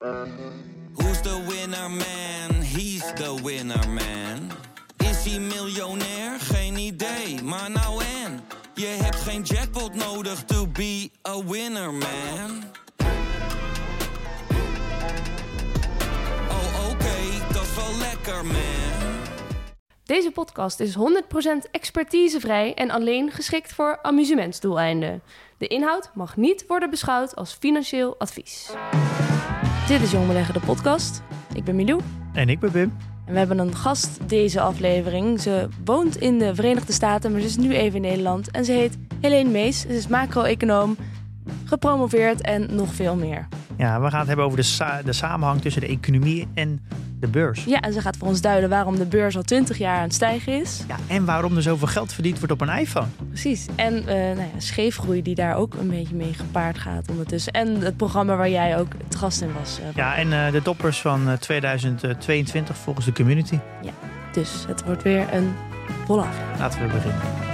[0.00, 2.62] Who's the winner man?
[2.62, 4.50] He's the winner man.
[4.96, 6.40] Is hij miljonair?
[6.40, 8.40] Geen idee, maar nou en.
[8.74, 12.64] Je hebt geen jackpot nodig to be a winner man.
[16.48, 19.16] Oh oké, dat is wel lekker man.
[20.04, 25.22] Deze podcast is 100% expertisevrij en alleen geschikt voor amusementsdoeleinden.
[25.58, 28.70] De inhoud mag niet worden beschouwd als financieel advies.
[29.88, 31.22] Dit is Jong Beleggen, de podcast.
[31.54, 32.00] Ik ben Milou
[32.32, 32.92] En ik ben Wim.
[33.26, 35.40] en we hebben een gast deze aflevering.
[35.40, 38.50] Ze woont in de Verenigde Staten, maar ze is nu even in Nederland.
[38.50, 39.80] En ze heet Helene Mees.
[39.80, 40.96] Ze is macro-econoom,
[41.64, 43.48] gepromoveerd en nog veel meer.
[43.76, 46.80] Ja, we gaan het hebben over de, sa- de samenhang tussen de economie en
[47.20, 47.64] de beurs.
[47.64, 50.14] Ja, en ze gaat voor ons duiden waarom de beurs al 20 jaar aan het
[50.14, 50.84] stijgen is.
[50.88, 53.06] Ja, en waarom er zoveel geld verdiend wordt op een iPhone.
[53.28, 53.66] Precies.
[53.74, 57.52] En eh nou ja, scheefgroei die daar ook een beetje mee gepaard gaat ondertussen.
[57.52, 59.78] En het programma waar jij ook het gast in was.
[59.80, 63.58] eh, Ja, en eh, de toppers van eh, 2022 volgens de community.
[64.32, 65.52] Dus het wordt weer een
[66.06, 66.58] volle aflevering.
[66.58, 67.47] Laten we beginnen.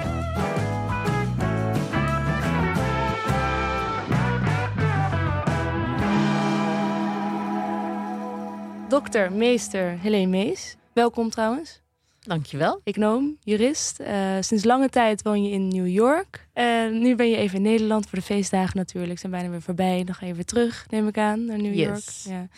[8.94, 10.76] Dokter, meester Helene Mees.
[10.92, 11.80] Welkom trouwens.
[12.20, 12.80] Dankjewel.
[12.84, 14.00] Econoom, jurist.
[14.00, 16.48] Eh, sinds lange tijd woon je in New York.
[16.52, 19.18] En nu ben je even in Nederland voor de feestdagen natuurlijk.
[19.18, 20.04] Zijn bijna weer voorbij.
[20.04, 22.24] Dan ga je weer terug, neem ik aan, naar New Yes.
[22.24, 22.38] York.
[22.38, 22.48] Ja.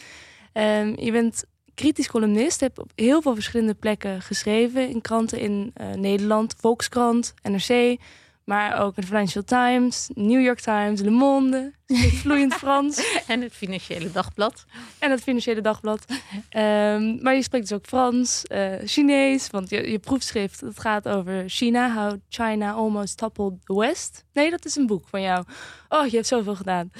[0.53, 2.61] Ehm, je bent kritisch columnist.
[2.61, 4.89] Hebt op heel veel verschillende plekken geschreven.
[4.89, 6.55] In kranten in eh, Nederland.
[6.59, 7.99] Volkskrant, NRC.
[8.47, 11.73] Maar ook in de Financial Times, New York Times, Le Monde.
[12.23, 13.23] Vloeiend Frans.
[13.27, 14.65] En het Financiële Dagblad.
[14.99, 16.05] En het Financiële Dagblad.
[16.49, 19.51] Ehm, maar je spreekt dus ook Frans, eh, Chinees.
[19.51, 21.95] Want je, je proefschrift, het gaat over China.
[21.95, 24.25] How China almost toppled the West.
[24.33, 25.45] Nee, dat is een boek van jou.
[25.89, 26.91] Oh, je hebt zoveel gedaan.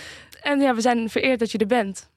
[0.43, 2.11] En ja, we zijn vereerd dat je er bent.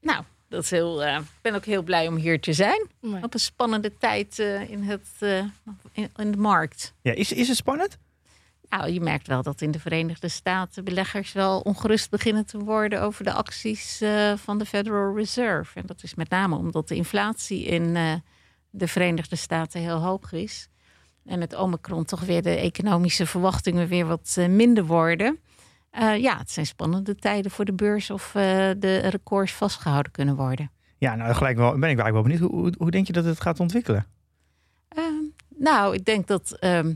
[0.00, 1.04] Nou, dat is heel.
[1.04, 2.86] eh, Ik ben ook heel blij om hier te zijn.
[3.22, 5.38] Op een spannende tijd eh, in, het, eh,
[5.92, 6.94] in, in de markt.
[7.02, 7.98] Ja, is, is het spannend?
[8.68, 13.02] Nou, je merkt wel dat in de Verenigde Staten beleggers wel ongerust beginnen te worden
[13.02, 15.80] over de acties eh, van de Federal Reserve.
[15.80, 18.12] En dat is met name omdat de inflatie in eh,
[18.70, 20.68] de Verenigde Staten heel hoog is.
[21.24, 25.38] En met Omicron toch weer de economische verwachtingen weer wat eh, minder worden.
[26.18, 28.30] Ja, het zijn spannende tijden voor de beurs of
[28.78, 30.70] de records vastgehouden kunnen worden.
[30.98, 32.40] Ja, nou gelijk wel, ben ik eigenlijk wel benieuwd.
[32.40, 34.06] Hoe, hoe, hoe denk je dat het gaat ontwikkelen?
[34.88, 35.24] Ehm,
[35.56, 36.94] nou, ik denk dat ehm,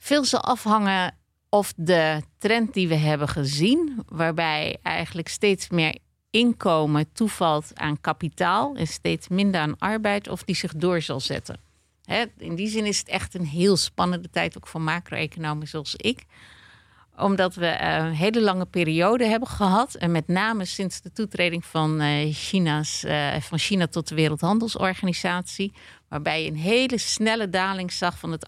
[0.00, 1.14] veel zal afhangen
[1.48, 5.98] of de trend die we hebben gezien, waarbij eigenlijk steeds meer
[6.30, 11.60] inkomen toevalt aan kapitaal en steeds minder aan arbeid, of die zich door zal zetten.
[12.38, 16.24] In die zin is het echt een heel spannende tijd, ook voor macro-economen zoals ik
[17.20, 19.94] omdat we eh, een hele lange periode hebben gehad.
[19.94, 25.72] En met name sinds de toetreding van, eh, China's, eh, van China tot de Wereldhandelsorganisatie.
[26.08, 28.46] Waarbij je een hele snelle daling zag van het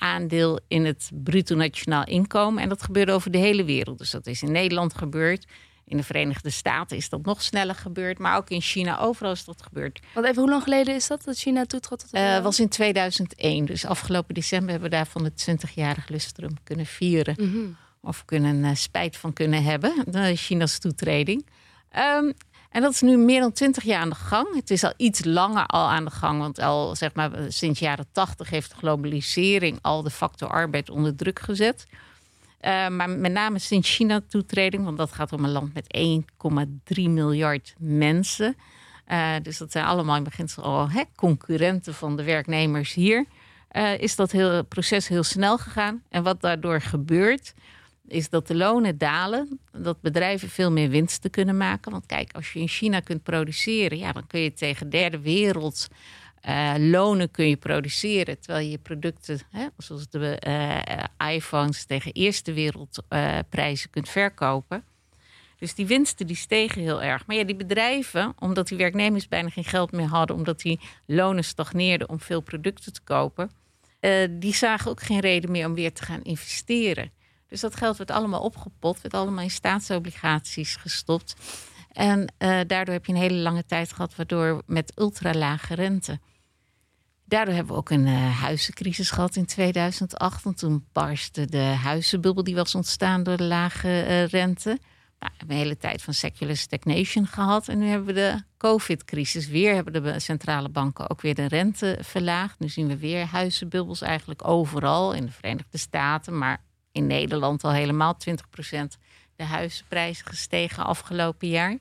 [0.00, 2.62] arbeidsaandeel in het bruto nationaal inkomen.
[2.62, 3.98] En dat gebeurde over de hele wereld.
[3.98, 5.46] Dus dat is in Nederland gebeurd.
[5.84, 8.18] In de Verenigde Staten is dat nog sneller gebeurd.
[8.18, 10.00] Maar ook in China, overal is dat gebeurd.
[10.14, 13.64] Want even, hoe lang geleden is dat dat China toetrad tot Eh was in 2001.
[13.64, 17.34] Dus afgelopen december hebben we daarvan het 20-jarig lustrum kunnen vieren.
[17.38, 17.58] Mhm.
[18.02, 20.04] Of kunnen eh, spijt van kunnen hebben.
[20.06, 21.46] De China's toetreding.
[21.90, 22.32] Ehm,
[22.70, 24.54] en dat is nu meer dan 20 jaar aan de gang.
[24.54, 26.40] Het is al iets langer al aan de gang.
[26.40, 31.16] Want al zeg maar sinds jaren 80 heeft de globalisering al de factor arbeid onder
[31.16, 31.86] druk gezet.
[32.60, 35.86] Eh, maar met name sinds China toetreding, want dat gaat om een land met
[36.94, 38.56] 1,3 miljard mensen.
[39.04, 43.24] Eh, dus dat zijn allemaal in beginsel al hè, concurrenten van de werknemers hier.
[43.68, 46.02] Eh, is dat heel, proces heel snel gegaan.
[46.08, 47.54] En wat daardoor gebeurt,
[48.10, 49.60] is dat de lonen dalen.
[49.72, 51.92] Dat bedrijven veel meer winsten kunnen maken.
[51.92, 55.88] Want kijk, als je in China kunt produceren, ja, dan kun je tegen derde wereld
[56.40, 58.40] eh, lonen kun je produceren.
[58.40, 64.84] Terwijl je producten, hè, zoals de eh, iPhones, tegen eerste wereldprijzen eh, prijzen kunt verkopen.
[65.60, 67.26] Dus die winsten die stegen heel erg.
[67.26, 71.44] Maar ja, die bedrijven, omdat die werknemers bijna geen geld meer hadden, omdat die lonen
[71.44, 73.50] stagneerden om veel producten te kopen,
[74.00, 77.10] eh, die zagen ook geen reden meer om weer te gaan investeren.
[77.50, 81.34] Dus dat geld werd allemaal opgepot, werd allemaal in staatsobligaties gestopt.
[81.92, 86.20] En eh, daardoor heb je een hele lange tijd gehad, waardoor met ultralage rente.
[87.24, 90.42] Daardoor hebben we ook een eh, huizencrisis gehad in 2008.
[90.42, 94.68] Want toen barstte de huizenbubbel die was ontstaan door de lage eh, rente.
[95.18, 97.68] Nou, we hebben een hele tijd van secular stagnation gehad.
[97.68, 99.74] En nu hebben we de COVID-crisis weer.
[99.74, 102.58] Hebben de centrale banken ook weer de rente verlaagd.
[102.58, 105.12] Nu zien we weer huizenbubbels eigenlijk overal.
[105.12, 108.98] In de Verenigde Staten, maar in Nederland al helemaal 20%
[109.36, 111.78] de huizenprijzen gestegen afgelopen jaar.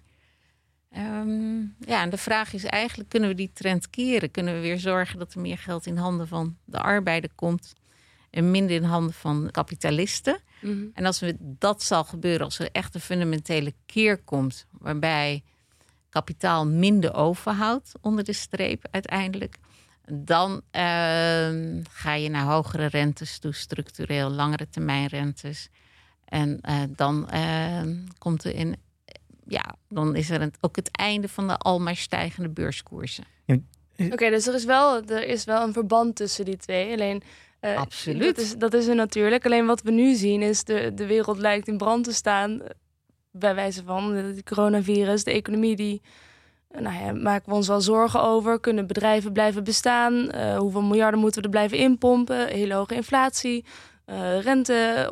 [0.91, 4.31] Ehm, ja, en de vraag is eigenlijk: kunnen we die trend keren?
[4.31, 7.73] Kunnen we weer zorgen dat er meer geld in handen van de arbeider komt
[8.29, 10.39] en minder in handen van kapitalisten?
[10.61, 10.85] Mhm.
[10.93, 15.43] En als we, dat zal gebeuren, als er echt een fundamentele keer komt, waarbij
[16.09, 19.57] kapitaal minder overhoudt onder de streep uiteindelijk,
[20.11, 25.69] dan ehm, ga je naar hogere rentes toe, structureel, langere termijn rentes.
[26.25, 28.75] En eh, dan ehm, komt er in,
[29.47, 33.23] ja, dan is er een, ook het einde van de almaar stijgende beurskoersen.
[34.11, 36.93] Oké, dus er is, wel, er is wel een verband tussen die twee.
[36.93, 37.21] Alleen,
[37.59, 38.35] eh, Absoluut.
[38.35, 39.45] Dat is, dat is er natuurlijk.
[39.45, 42.61] Alleen wat we nu zien is de, de wereld lijkt in brand te staan.
[42.61, 42.69] eh,
[43.31, 46.01] Bij wijze van het coronavirus, de economie die...
[46.77, 48.59] Nou ja, maken we ons wel zorgen over.
[48.59, 50.29] Kunnen bedrijven blijven bestaan?
[50.29, 52.47] Eh, hoeveel miljarden moeten we er blijven inpompen?
[52.47, 53.65] Hele hoge inflatie,
[54.05, 55.09] eh, rente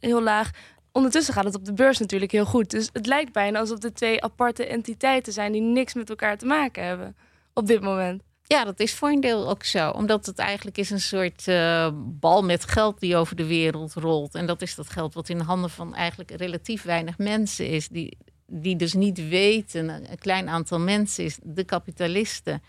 [0.00, 0.50] heel laag.
[0.92, 2.70] Ondertussen gaat het op de beurs natuurlijk heel goed.
[2.70, 6.46] Dus het lijkt bijna alsof de twee aparte entiteiten zijn die niks met elkaar te
[6.46, 7.16] maken hebben
[7.52, 8.22] op dit moment.
[8.42, 9.90] Ja, dat is voor een deel ook zo.
[9.90, 14.34] Omdat het eigenlijk is een soort eh, bal met geld die over de wereld rolt.
[14.34, 17.88] En dat is dat geld wat in de handen van eigenlijk relatief weinig mensen is.
[17.88, 22.62] Die, die dus niet weten, een klein aantal mensen is, de kapitalisten.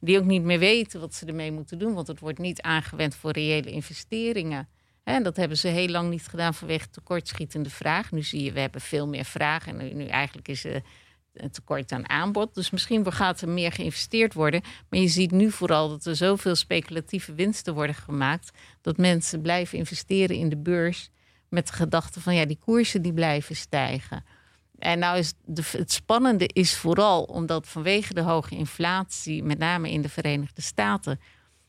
[0.00, 1.94] Die ook niet meer weten wat ze ermee moeten doen.
[1.94, 4.68] Want het wordt niet aangewend voor reële investeringen.
[5.04, 8.12] En dat hebben ze heel lang niet gedaan vanwege tekortschietende vraag.
[8.12, 9.66] Nu zie je, we hebben veel meer vraag.
[9.66, 10.82] En nu, eigenlijk is er
[11.34, 12.54] een tekort aan aanbod.
[12.54, 14.62] Dus misschien gaat er meer geïnvesteerd worden.
[14.88, 18.50] Maar je ziet nu vooral dat er zoveel speculatieve winsten worden gemaakt.
[18.80, 21.10] Dat mensen blijven investeren in de beurs.
[21.48, 24.24] Met de gedachte van ja, die koersen die blijven stijgen.
[24.78, 29.90] En nou is de, het spannende is vooral omdat vanwege de hoge inflatie, met name
[29.90, 31.20] in de Verenigde Staten,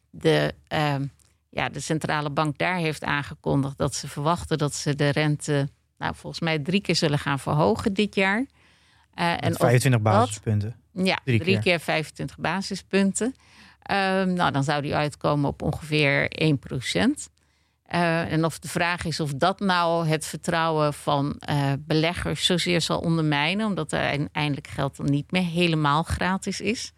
[0.10, 1.06] de, ehm,
[1.50, 6.16] ja, de centrale bank daar heeft aangekondigd dat ze verwachten dat ze de rente, nou
[6.16, 8.46] volgens mij drie keer zullen gaan verhogen dit jaar.
[9.16, 10.75] Met of 25 dat- basispunten.
[10.92, 11.62] ja, Drie drie, keer.
[11.62, 11.80] keer.
[11.80, 13.36] 25 basispunten.
[13.81, 16.60] Ehm, nou, dan zou die uitkomen op ongeveer 1
[17.85, 22.99] en of de vraag is of dat nou het vertrouwen van eh, beleggers zozeer zal
[22.99, 26.91] ondermijnen, omdat er uiteindelijk geld dan niet meer helemaal gratis is.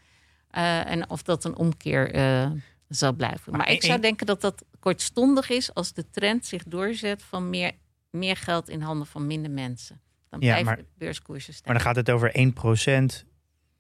[0.49, 2.51] Eh, en of dat een omkeer eh,
[2.87, 3.51] zal blijven.
[3.51, 7.49] Maar Maar, ik zou denken dat dat kortstondig is als de trend zich doorzet van
[7.49, 7.71] meer,
[8.09, 10.01] meer geld in handen van minder mensen.
[10.29, 11.73] Dan Ja, blijven maar- de beurskoersen stijgen.
[11.73, 13.25] Maar dan gaat het over 1%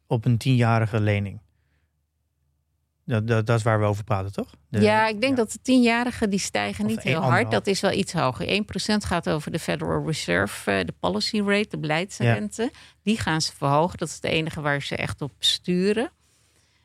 [0.07, 1.39] op een tienjarige lening.
[3.07, 4.49] Dat, dat, dat is waar we over praten, toch?
[4.69, 7.25] De- ja, ik denk dat de tienjarigen die stijgen Of niet heel hard.
[7.25, 7.53] anderhalf.
[7.53, 8.47] Dat is wel iets hoger.
[8.47, 12.71] 1% gaat over de Federal Reserve, eh, de policy rate, de beleidsrente.
[13.03, 13.97] Die gaan ze verhogen.
[13.97, 16.11] Dat is het enige waar ze echt op sturen.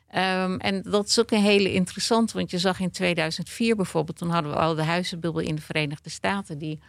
[0.07, 4.29] Ehm, en dat is ook een hele interessante, want je zag in 2004 bijvoorbeeld, toen
[4.29, 6.79] hadden we al de huizenbubbel in de Verenigde Staten, die,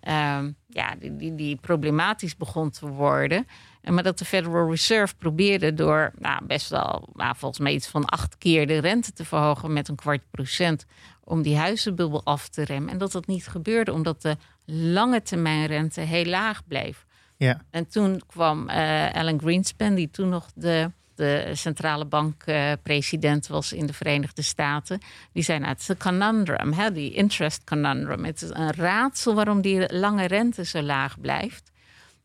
[0.00, 3.46] ehm, ja, die, die, die problematisch begon te worden.
[3.90, 8.04] Maar dat de Federal Reserve probeerde door nou, best wel, nou, volgens mij iets van
[8.04, 10.86] acht keer de rente te verhogen met een kwart procent,
[11.24, 12.92] om die huizenbubbel af te remmen.
[12.92, 17.06] En dat dat niet gebeurde, omdat de lange termijn rente heel laag bleef.
[17.36, 17.62] Ja.
[17.70, 23.86] En toen kwam eh, Alan Greenspan, die toen nog de, de centrale bankpresident was in
[23.86, 25.00] de Verenigde Staten.
[25.32, 28.24] Die zei, nou, het is een conundrum, hè, die interest conundrum.
[28.24, 31.70] Het is een raadsel waarom die lange rente zo laag blijft.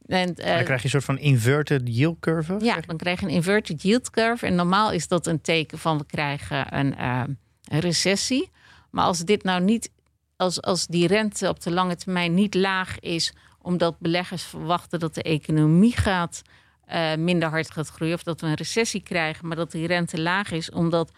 [0.05, 2.57] En, eh, dan krijg je een soort van inverted yield curve.
[2.59, 4.45] ja, dan krijg je een inverted yield curve.
[4.45, 7.23] En normaal is dat een teken van we krijgen een, eh,
[7.63, 8.49] een recessie.
[8.91, 9.91] Maar als dit nou niet,
[10.35, 15.15] als, als die rente op de lange termijn niet laag is, omdat beleggers verwachten dat
[15.15, 16.41] de economie gaat
[16.85, 20.21] eh, minder hard gaat groeien, of dat we een recessie krijgen, maar dat die rente
[20.21, 21.11] laag is, omdat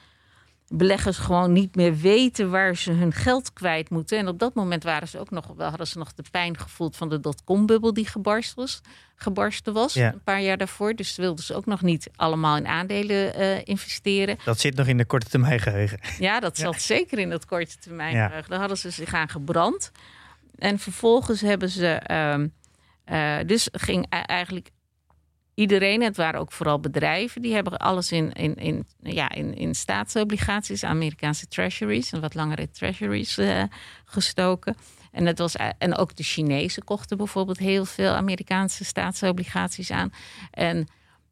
[0.68, 4.18] beleggers gewoon niet meer weten waar ze hun geld kwijt moeten.
[4.18, 6.96] En op dat moment waren ze ook nog, wel hadden ze nog de pijn gevoeld
[6.96, 8.82] van de dotcom-bubbel die gebarst was,
[9.16, 10.14] gebarsten was, Ja.
[10.14, 10.94] een paar jaar daarvoor.
[10.96, 14.38] Dus wilden ze ook nog niet allemaal in aandelen eh, investeren.
[14.46, 16.00] Dat zit nog in de korte termijn geheugen.
[16.20, 18.16] Ja, dat zat zeker in dat korte termijn.
[18.16, 18.26] Ja.
[18.26, 18.50] geheugen.
[18.50, 19.92] Daar hadden ze zich aan gebrand.
[20.56, 21.88] En vervolgens hebben ze.
[21.88, 22.48] ehm,
[23.06, 24.70] eh, dus ging e- eigenlijk
[25.56, 29.76] iedereen, het waren ook vooral bedrijven, die hebben alles in, in, in, ja, in, in
[29.76, 33.64] staatsobligaties, Amerikaanse treasuries en wat langere treasuries eh,
[34.06, 34.76] gestoken.
[35.12, 40.14] En, het was, en ook de Chinezen kochten bijvoorbeeld heel veel Amerikaanse staatsobligaties aan.
[40.52, 40.88] En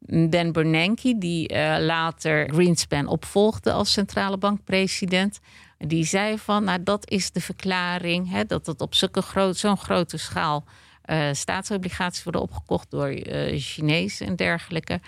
[0.06, 5.40] Ben Bernanke, die eh, later Greenspan opvolgde als centrale bankpresident,
[5.78, 9.76] die zei van, nou dat is de verklaring, hè, dat het op zulke groot, zo'n
[9.76, 10.64] grote schaal
[11.04, 15.00] eh, staatsobligaties worden opgekocht door eh Chinezen en dergelijke.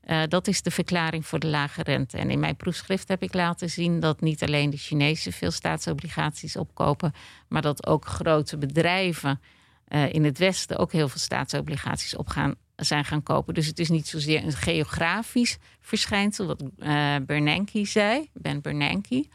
[0.00, 2.18] Eh, dat is de verklaring voor de lage rente.
[2.18, 6.56] En in mijn proefschrift heb ik laten zien dat niet alleen de Chinezen veel staatsobligaties
[6.56, 7.12] opkopen,
[7.48, 9.40] maar dat ook grote bedrijven
[10.10, 13.54] in het Westen ook heel veel staatsobligaties opgaan, zijn gaan kopen.
[13.54, 16.62] Dus het is niet zozeer een geografisch verschijnsel, wat
[17.26, 19.26] Bernanke zei, Ben Bernanke.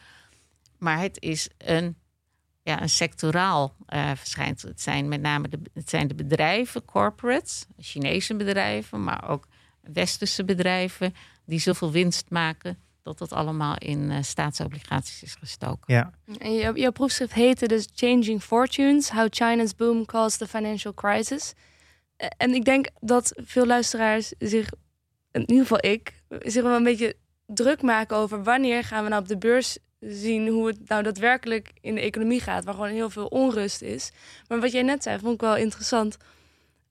[0.77, 1.95] Maar het is een,
[2.67, 4.69] ja, een sectoraal uh, verschijnsel.
[4.69, 9.47] Het zijn met name de, het zijn de bedrijven, corporates, Chinese bedrijven, maar ook
[9.81, 15.93] westerse bedrijven die zoveel winst maken dat dat allemaal in uh, staatsobligaties is gestoken.
[15.93, 16.11] Ja.
[16.37, 21.53] En jouw, jouw proefschrift heette dus Changing Fortunes: How China's Boom Caused the Financial Crisis.
[22.37, 24.69] En ik denk dat veel luisteraars zich,
[25.31, 29.21] in ieder geval ik, zich wel een beetje druk maken over wanneer gaan we nou
[29.21, 33.09] op de beurs zien hoe het nou daadwerkelijk in de economie gaat, waar gewoon heel
[33.09, 34.11] veel onrust is.
[34.47, 36.17] Maar wat jij net zei, vond ik wel interessant.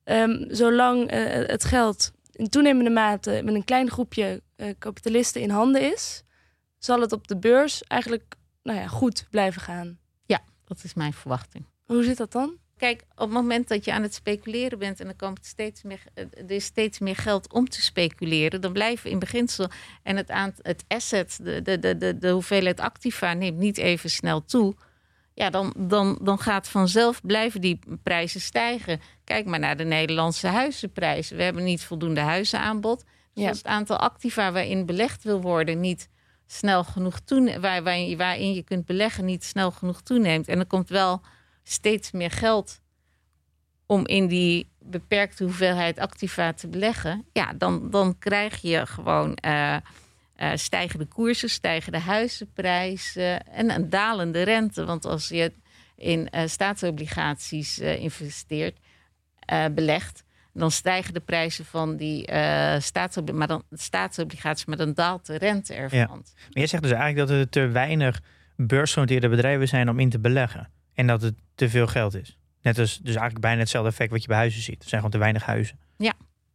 [0.05, 5.51] Um, zolang uh, het geld in toenemende mate met een klein groepje uh, kapitalisten in
[5.51, 6.23] handen is,
[6.79, 9.99] zal het op de beurs eigenlijk nou ja, goed blijven gaan.
[10.27, 11.65] Ja, dat is mijn verwachting.
[11.85, 12.59] Hoe zit dat dan?
[12.77, 16.03] Kijk, op het moment dat je aan het speculeren bent en er komt steeds meer,
[16.15, 19.69] er is steeds meer geld om te speculeren, dan blijven in beginsel
[20.03, 24.45] en het, het asset, de, de, de, de, de hoeveelheid activa neemt niet even snel
[24.45, 24.75] toe.
[25.35, 29.01] Ja, dan, dan, dan gaat vanzelf blijven die prijzen stijgen.
[29.25, 31.37] Kijk maar naar de Nederlandse huizenprijzen.
[31.37, 33.05] We hebben niet voldoende huizenaanbod.
[33.35, 33.51] Dus Ja.
[33.51, 36.09] het aantal activa waarin belegd wil worden niet
[36.47, 40.49] snel genoeg toeneemt, waar, waar, waarin je kunt beleggen niet snel genoeg toeneemt.
[40.49, 41.21] En er komt wel
[41.69, 42.81] steeds meer geld
[43.87, 47.25] om in die beperkte hoeveelheid activa te beleggen.
[47.33, 49.81] Ja, dan, dan krijg je gewoon eh, eh,
[50.55, 54.85] stijgende koersen, stijgende huizenprijzen en een dalende rente.
[54.85, 55.53] Want als je
[55.97, 58.79] in eh, staatsobligaties investeert,
[59.75, 62.29] belegt, dan stijgen de prijzen van die
[62.79, 65.99] staatsobli- maar dan, staatsobligaties, maar dan daalt de rente ervan.
[65.99, 66.07] Ja.
[66.07, 68.21] Maar jij zegt dus eigenlijk dat er te weinig
[68.57, 70.71] beursgenoteerde bedrijven zijn om in te beleggen.
[70.97, 72.39] En dat het te veel geld is.
[72.63, 74.83] Net als dus eigenlijk bijna hetzelfde effect wat je bij huizen ziet.
[74.83, 75.79] Er zijn gewoon te weinig huizen.
[75.97, 76.13] Ja.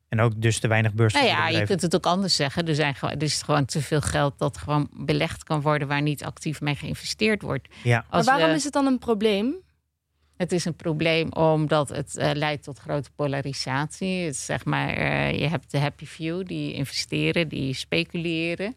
[0.09, 2.67] En ook dus te weinig Nou beursgenoteerde ja, je kunt het ook anders zeggen.
[2.67, 6.01] Er, zijn gewoon, er is gewoon te veel geld dat gewoon belegd kan worden waar
[6.01, 7.67] niet actief mee geïnvesteerd wordt.
[7.83, 9.55] Ja, Als maar waarom we- is het dan een probleem?
[10.37, 14.25] Het is een probleem omdat het eh, leidt tot grote polarisatie.
[14.25, 18.75] Het zeg maar, eh, je hebt de happy few die investeren, die speculeren.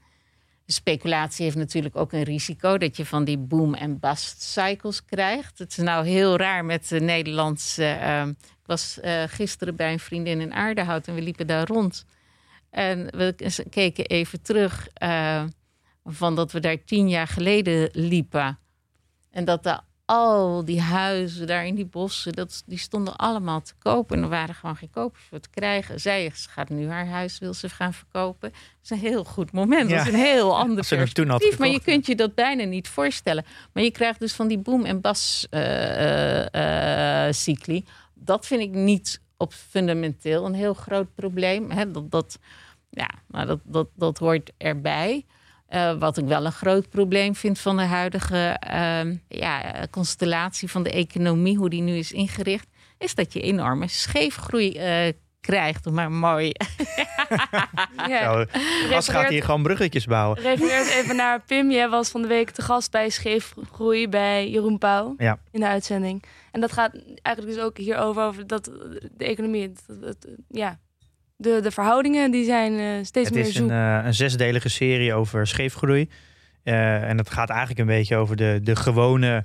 [0.66, 5.04] De speculatie heeft natuurlijk ook een risico dat je van die boom- en bust cycles
[5.04, 5.58] krijgt.
[5.58, 7.84] Het is nou heel raar met de Nederlandse.
[7.84, 12.04] eh, ik was eh, gisteren bij een vriendin in Aardehout en we liepen daar rond.
[12.70, 13.34] En we
[13.70, 15.44] keken even terug eh,
[16.04, 18.58] van dat we daar tien jaar geleden liepen.
[19.30, 23.72] En dat daar al die huizen daar in die bossen, dat, die stonden allemaal te
[23.78, 24.16] kopen.
[24.16, 26.00] En er waren gewoon geen kopers voor te krijgen.
[26.00, 28.50] Zij gaat nu haar huis, wil ze gaan verkopen.
[28.50, 29.90] Dat is een heel goed moment.
[29.90, 29.96] Ja.
[29.96, 31.58] Dat is een heel ander ze er had perspectief.
[31.58, 33.44] Maar je kunt je dat bijna niet voorstellen.
[33.72, 35.50] Maar je krijgt dus van die boom- en bas-cycli.
[38.14, 41.70] dat vind ik niet op fundamenteel een heel groot probleem.
[41.70, 42.38] Hè, dat, dat,
[42.90, 45.24] ja, maar dat, dat, dat hoort erbij.
[45.74, 50.82] Eh, wat ik wel een groot probleem vind van de huidige ehm, ja, constellatie van
[50.82, 52.66] de economie, hoe die nu is ingericht,
[52.98, 55.90] is dat je enorme scheefgroei eh, krijgt.
[55.90, 56.52] Maar mooi.
[58.08, 58.44] Ja, Zo,
[58.88, 60.38] Gast gaat hier gewoon bruggetjes bouwen.
[60.40, 61.70] refereert even naar Pim.
[61.70, 65.38] Jij was van de week te gast bij Scheefgroei bij Jeroen Pauw Ja.
[65.50, 66.22] in de uitzending.
[66.52, 68.64] En dat gaat eigenlijk dus ook hierover, over dat
[69.12, 70.78] de economie, dat, dat- ja,
[71.36, 73.70] de, de verhoudingen die zijn eh, steeds Het meer is zoek.
[73.70, 76.08] een, eh, een zesdelige serie over scheefgroei.
[76.62, 79.44] Eh, en dat gaat eigenlijk een beetje over de, de, gewone,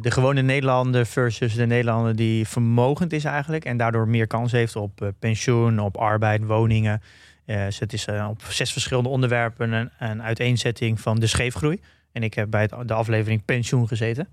[0.00, 3.64] de gewone Nederlander versus de Nederlander die vermogend is eigenlijk.
[3.64, 7.02] En daardoor meer kans heeft op pensioen, op arbeid, woningen.
[7.46, 11.80] Dus het is op zes verschillende onderwerpen een, een uiteenzetting van de scheefgroei.
[12.18, 14.28] En ik heb bij het, de aflevering pensioen gezeten.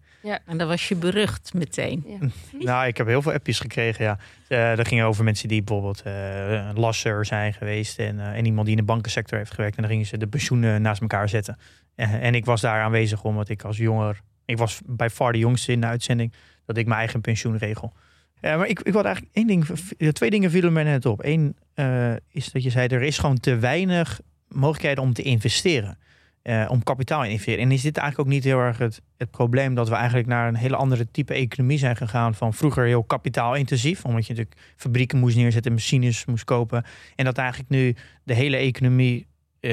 [0.46, 2.04] En dan was je berucht meteen.
[2.08, 2.30] Ja.
[2.60, 4.18] Nou, ik heb heel veel appjes gekregen, ja.
[4.48, 8.00] Eh dat ging over mensen die bijvoorbeeld eh, een lasser zijn geweest...
[8.00, 9.75] En, eh, en iemand die in de bankensector heeft gewerkt.
[9.75, 11.58] En dan gingen ze de pensioenen naast elkaar zetten.
[11.96, 14.20] En ik was daar aanwezig omdat ik als jonger...
[14.46, 16.34] Ik was bij far de jongste in de uitzending...
[16.65, 17.94] dat ik mijn eigen pensioen regel.
[18.42, 19.65] Ja, maar ik, ik had eigenlijk één ding...
[20.13, 21.24] Twee dingen vielen me net op.
[21.24, 22.88] Eén eh, is dat je zei...
[22.88, 25.98] er is gewoon te weinig mogelijkheden om te investeren.
[26.46, 27.64] Eh, om kapitaal in te investeren.
[27.64, 29.75] En is dit eigenlijk ook niet heel erg het, probleem...
[29.75, 32.36] dat we eigenlijk naar een hele andere type economie zijn gegaan...
[32.36, 34.06] van vroeger heel kapitaalintensief...
[34.06, 35.72] omdat je natuurlijk fabrieken moest neerzetten...
[35.72, 36.86] machines moest kopen.
[37.16, 39.28] En dat eigenlijk nu de hele economie...
[39.60, 39.72] eh,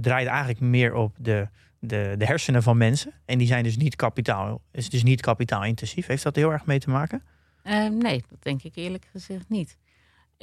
[0.00, 3.12] draait eigenlijk meer op de, de, de hersenen van mensen.
[3.24, 4.60] En die zijn dus niet kapitaal...
[4.72, 6.06] is dus niet kapitaalintensief.
[6.06, 7.22] Heeft dat heel erg mee te maken?
[7.62, 9.76] Eh, nee, dat denk ik eerlijk gezegd niet.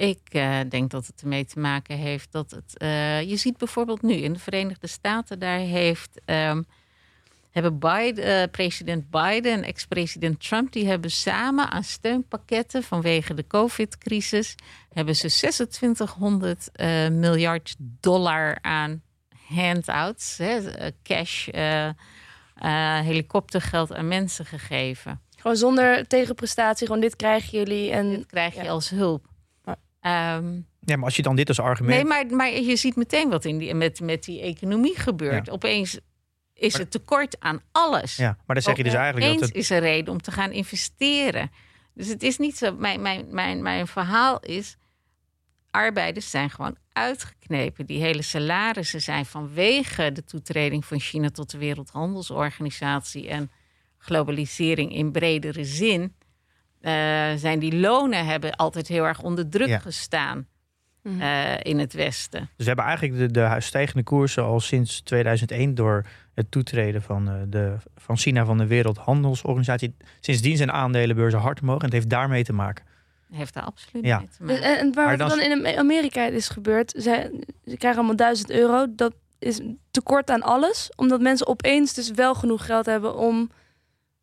[0.01, 2.77] Ik eh, denk dat het ermee te maken heeft dat het.
[2.77, 6.61] eh, je ziet bijvoorbeeld nu in de Verenigde Staten, daar heeft ehm,
[7.51, 10.71] hebben Biden, eh, president Biden en ex-president Trump...
[10.71, 14.55] die hebben samen aan steunpakketten vanwege de covid-crisis...
[14.93, 19.01] hebben ze 2600 uh, miljard dollar aan
[19.47, 20.59] handouts, hè,
[21.03, 21.89] cash, uh,
[22.99, 25.21] helikoptergeld aan mensen gegeven.
[25.37, 28.69] Gewoon zonder tegenprestatie, gewoon dit krijgen jullie en dit krijg je ja.
[28.69, 29.29] als hulp.
[30.05, 31.95] Um, ja, maar als je dan dit als argument.
[31.95, 35.45] Nee, maar, maar je ziet meteen wat in die, met, met die economie gebeurt.
[35.45, 35.51] Ja.
[35.51, 35.99] Opeens
[36.53, 38.15] is het tekort aan alles.
[38.15, 39.55] Ja, maar dan zeg je dus eigenlijk dat het...
[39.55, 41.51] is een reden om te gaan investeren.
[41.93, 42.75] Dus het is niet zo.
[42.75, 44.77] Mijn, mijn, mijn, mijn verhaal is.
[45.71, 47.85] Arbeiders zijn gewoon uitgeknepen.
[47.85, 53.51] Die hele salarissen zijn vanwege de toetreding van China tot de Wereldhandelsorganisatie en
[53.97, 56.15] globalisering in bredere zin.
[56.81, 56.91] Uh,
[57.35, 59.79] zijn die lonen hebben altijd heel erg onder druk ja.
[59.79, 60.47] gestaan.
[61.01, 61.21] Mm.
[61.21, 62.39] Uh, in het Westen.
[62.39, 67.29] Dus we hebben eigenlijk de, de stijgende koersen al sinds 2001 door het toetreden van,
[67.29, 69.95] uh, de, van China van de Wereldhandelsorganisatie.
[70.19, 72.85] Sindsdien zijn aandelenbeurzen hard omhoog en het heeft daarmee te maken.
[73.31, 74.17] Heeft daar absoluut ja.
[74.17, 74.63] mee te maken.
[74.63, 77.31] En, en waar dan, dan in Amerika is gebeurd, zij,
[77.65, 78.85] ze krijgen allemaal 1000 euro.
[78.89, 79.59] Dat is
[79.91, 83.47] tekort aan alles, omdat mensen opeens dus wel genoeg geld hebben om uh,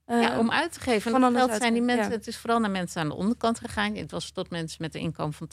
[0.08, 1.10] ja, om uit te geven.
[1.10, 2.10] Van geld zijn die mensen.
[2.10, 2.16] Ja.
[2.16, 3.94] Het is vooral naar mensen aan de onderkant gegaan.
[3.94, 5.48] Het was tot mensen met een inkomen van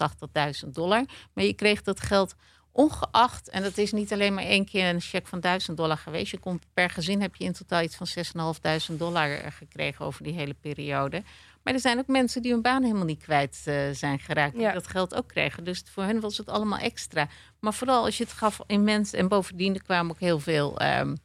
[0.65, 1.05] 80.000 dollar.
[1.33, 2.35] Maar je kreeg dat geld
[2.71, 3.49] ongeacht.
[3.49, 6.31] En dat is niet alleen maar één keer een cheque van 1000 dollar geweest.
[6.31, 8.07] Je komt per gezin heb je in totaal iets van
[8.91, 11.23] 6.500 dollar gekregen over die hele periode.
[11.63, 14.55] Maar er zijn ook mensen die hun baan helemaal niet kwijt uh, zijn geraakt.
[14.55, 15.63] Die dat geld ook kregen.
[15.63, 17.27] Dus voor hen was het allemaal extra.
[17.59, 19.19] Maar vooral als je het gaf in mensen.
[19.19, 20.81] En bovendien er kwamen ook heel veel.
[20.81, 21.17] Um,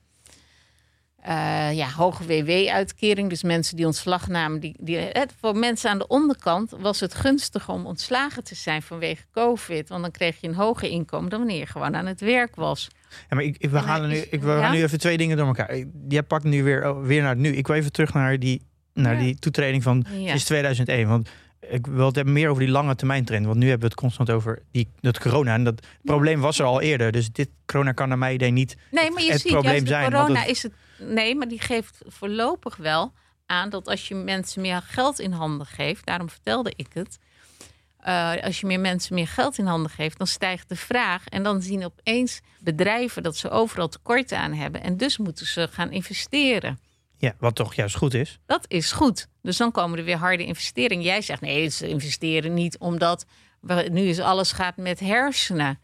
[1.29, 3.29] uh, ja, hoge WW-uitkering.
[3.29, 4.61] Dus mensen die ontslag namen.
[4.61, 8.83] Die, die, het, voor mensen aan de onderkant was het gunstiger om ontslagen te zijn
[8.83, 9.89] vanwege COVID.
[9.89, 12.89] Want dan kreeg je een hoger inkomen dan wanneer je gewoon aan het werk was.
[13.11, 14.61] Ja, maar ik, ik, we gaan, nu, ik, we ja?
[14.61, 15.85] gaan nu even twee dingen door elkaar.
[16.09, 17.49] Jij pakt nu weer, weer naar het nu.
[17.49, 18.63] Ik wil even terug naar die,
[18.95, 19.21] naar ja.
[19.21, 21.09] die toetreding van sinds 2001.
[21.09, 21.29] Want
[21.61, 23.47] ik wil het hebben meer over die lange termijn trend.
[23.47, 25.55] Want nu hebben we het constant over die, dat corona.
[25.55, 27.13] En dat probleem was er al eerder.
[27.13, 29.89] Dus dit corona kan naar mijn idee niet nee, maar je het ziet, probleem juist,
[29.89, 30.13] zijn.
[30.13, 33.13] Corona het, is het nee, maar die geeft voorlopig wel
[33.47, 37.19] aan dat als je mensen meer geld in handen geeft, daarom vertelde ik het.
[38.07, 41.27] Uh, als je meer mensen meer geld in handen geeft, dan stijgt de vraag.
[41.29, 44.83] En dan zien opeens bedrijven dat ze overal tekort aan hebben.
[44.83, 46.79] En dus moeten ze gaan investeren.
[47.21, 48.39] Ja, wat toch juist goed is.
[48.47, 49.29] Dat is goed.
[49.43, 51.05] Dus dan komen er weer harde investeringen.
[51.05, 53.27] Jij zegt nee, ze investeren niet omdat
[53.61, 55.79] we, nu is alles gaat met hersenen.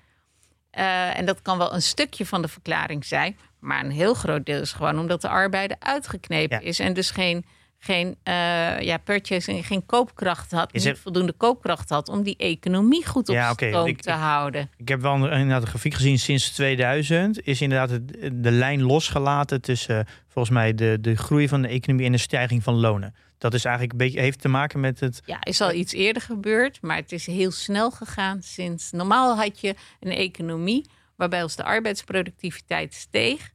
[0.79, 3.39] Uh, en dat kan wel een stukje van de verklaring zijn.
[3.61, 6.67] Maar een heel groot deel is gewoon omdat de arbeider uitgeknepen ja.
[6.67, 6.79] is.
[6.79, 7.45] En dus geen,
[7.79, 10.75] geen, uh, ja, purchasing, geen koopkracht had.
[10.75, 13.69] Is niet voldoende koopkracht had om die economie goed op ja, okay.
[13.69, 14.71] stroom ik, te ik, houden.
[14.77, 17.47] Ik heb wel een, inderdaad een grafiek gezien sinds 2000.
[17.47, 18.01] Is inderdaad
[18.33, 22.19] de lijn losgelaten tussen uh, volgens mij de, de groei van de economie en de
[22.19, 23.15] stijging van lonen.
[23.39, 25.23] Dat is eigenlijk een beetje heeft te maken met het.
[25.25, 28.91] Ja, is al iets eerder gebeurd, maar het is heel snel gegaan sinds.
[28.91, 30.85] Normaal had je een economie
[31.17, 33.51] waarbij als de arbeidsproductiviteit steeg,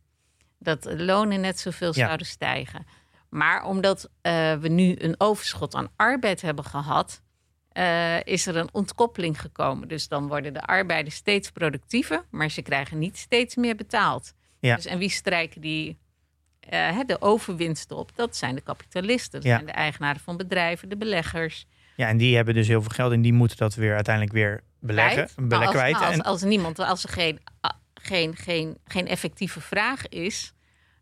[0.59, 2.05] dat lonen net zoveel Ja.
[2.05, 2.85] zouden stijgen.
[3.31, 7.21] Maar omdat eh, we nu een overschot aan arbeid hebben gehad,
[7.71, 9.87] eh, is er een ontkoppeling gekomen.
[9.87, 14.33] Dus dan worden de arbeiders steeds productiever, maar ze krijgen niet steeds meer betaald.
[14.59, 14.75] Ja.
[14.75, 15.97] Dus, en wie strijken die
[16.59, 18.11] eh, de overwinsten op?
[18.15, 19.55] Dat zijn de kapitalisten, dat Ja.
[19.55, 21.65] zijn de eigenaren van bedrijven, de beleggers.
[21.95, 24.63] Ja, en die hebben dus heel veel geld en die moeten dat weer uiteindelijk weer
[24.79, 25.29] beleggen.
[25.35, 25.93] Maar beleggen als, kwijt.
[25.93, 27.39] maar als, En- als niemand, als er geen,
[27.93, 30.53] geen, geen, geen effectieve vraag is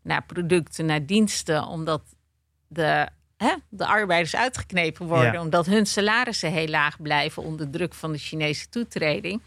[0.02, 2.02] naar producten, naar diensten, omdat
[2.72, 5.40] de, hè, de arbeiders uitgeknepen worden, Ja.
[5.40, 9.42] omdat hun salarissen heel laag blijven onder druk van de Chinese toetreding.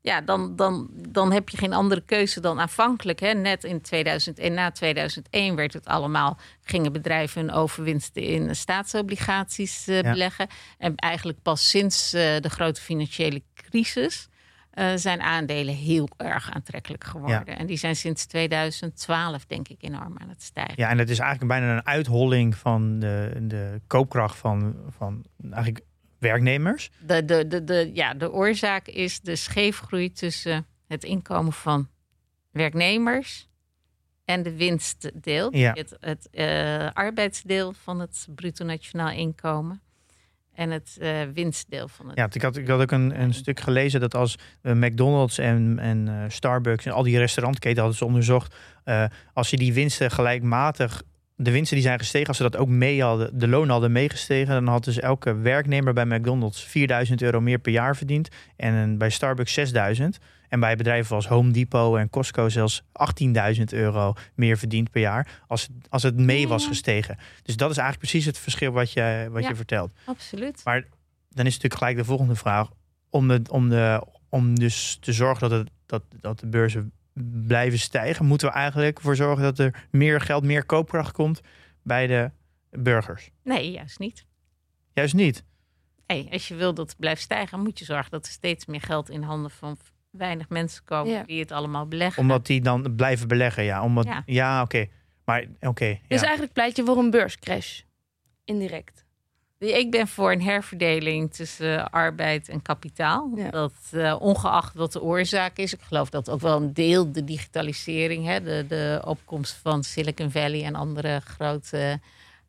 [0.00, 3.20] Ja, dan, dan, dan heb je geen andere keuze dan aanvankelijk.
[3.20, 3.32] Hè.
[3.32, 9.86] Net in 2000 en na 2001 werd het allemaal, gingen bedrijven hun overwinsten in staatsobligaties
[9.88, 10.10] eh, Ja.
[10.10, 10.46] beleggen.
[10.78, 14.28] En eigenlijk pas sinds eh, de grote financiële crisis
[14.74, 17.58] eh, zijn aandelen heel erg aantrekkelijk geworden.
[17.58, 20.74] En die zijn sinds 2012 denk ik enorm aan het stijgen.
[20.76, 25.84] Ja, en het is eigenlijk bijna een uitholling van de, de koopkracht van, van eigenlijk
[26.18, 26.90] werknemers.
[27.06, 31.88] De, de, de, de, ja, de oorzaak is de scheefgroei tussen het inkomen van
[32.50, 33.48] werknemers
[34.24, 35.56] en de winstdeel.
[35.56, 35.72] Ja.
[35.72, 39.82] Het, het eh, arbeidsdeel van het bruto nationaal inkomen
[40.54, 42.18] en het eh, winstdeel van het.
[42.18, 45.78] Ja, ik had, ik had ook een, een stuk gelezen dat als eh, McDonald's en,
[45.78, 48.54] en eh, Starbucks en al die restaurantketen hadden ze onderzocht,
[49.32, 51.02] als je die winsten gelijkmatig,
[51.36, 54.54] de winsten die zijn gestegen, als ze dat ook mee hadden, de lonen hadden meegestegen,
[54.54, 59.10] dan had dus elke werknemer bij McDonald's 4000 euro meer per jaar verdiend en bij
[59.10, 60.18] Starbucks 6000.
[60.48, 62.82] En bij bedrijven als Home Depot en Costco zelfs
[63.56, 67.16] 18.000 euro meer verdiend per jaar als, het- als het mee was gestegen.
[67.42, 69.48] Dus dat is eigenlijk precies het verschil wat je, wat Ja.
[69.48, 69.92] je vertelt.
[70.04, 70.60] Absoluut.
[70.64, 70.80] Maar
[71.30, 72.68] dan is natuurlijk gelijk de volgende vraag.
[73.10, 76.92] Om, de, om, de, om dus te zorgen dat, het, dat, dat de beurzen
[77.46, 81.40] blijven stijgen, moeten we eigenlijk ervoor zorgen dat er meer geld, meer koopkracht komt
[81.82, 82.30] bij de
[82.70, 83.30] burgers.
[83.42, 84.24] Nee, juist niet.
[84.92, 85.44] Juist niet.
[86.06, 88.80] Hey, als je wil dat het blijft stijgen, moet je zorgen dat er steeds meer
[88.80, 89.76] geld in handen van
[90.16, 91.22] weinig mensen komen Ja.
[91.22, 92.22] die het allemaal beleggen.
[92.22, 93.64] Omdat die dan blijven beleggen.
[93.64, 94.22] Ja, omdat, ja.
[94.26, 94.62] Ja.
[94.62, 94.86] oké.
[95.24, 95.84] Maar oké.
[95.86, 95.98] ja.
[96.08, 97.80] Dus eigenlijk pleit je voor een beurscrash.
[98.44, 99.04] Indirect.
[99.58, 103.32] Ik ben voor een herverdeling tussen arbeid en kapitaal.
[103.36, 103.50] Ja.
[103.50, 105.74] Dat eh, ongeacht wat de oorzaak is.
[105.74, 110.30] Ik geloof dat ook wel een deel de digitalisering, hè, de, de opkomst van Silicon
[110.30, 112.00] Valley en andere grote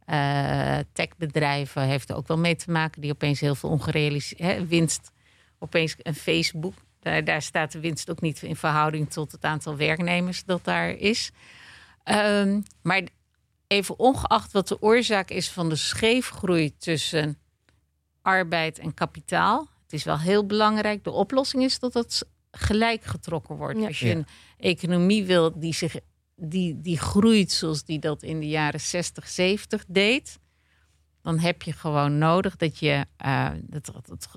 [0.05, 3.01] eh, techbedrijven heeft er ook wel mee te maken.
[3.01, 5.11] Die opeens heel veel ongerealiseerd winst.
[5.59, 6.73] Opeens een Facebook.
[7.05, 10.89] Daar, daar staat de winst ook niet in verhouding tot het aantal werknemers dat daar
[10.89, 11.31] is.
[12.03, 13.01] Ehm, maar
[13.67, 17.37] even ongeacht wat de oorzaak is van de scheefgroei tussen
[18.21, 19.69] arbeid en kapitaal.
[19.83, 21.03] Het is wel heel belangrijk.
[21.03, 23.79] De oplossing is dat het gelijk getrokken wordt.
[23.79, 23.87] Ja.
[23.87, 25.95] Als je een economie wil die, zich,
[26.35, 30.39] die, die groeit zoals die dat in de jaren 60, 70 deed.
[31.25, 33.91] Dan heb je gewoon nodig dat, je, eh, dat,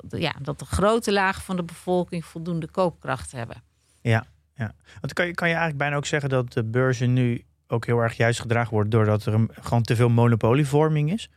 [0.09, 3.62] ja, dat de grote lagen van de bevolking voldoende koopkracht hebben.
[5.01, 7.98] Want kan je, kan je eigenlijk bijna ook zeggen dat de beurzen nu ook heel
[7.98, 11.31] erg juist gedragen worden doordat er een, gewoon te veel monopolievorming is?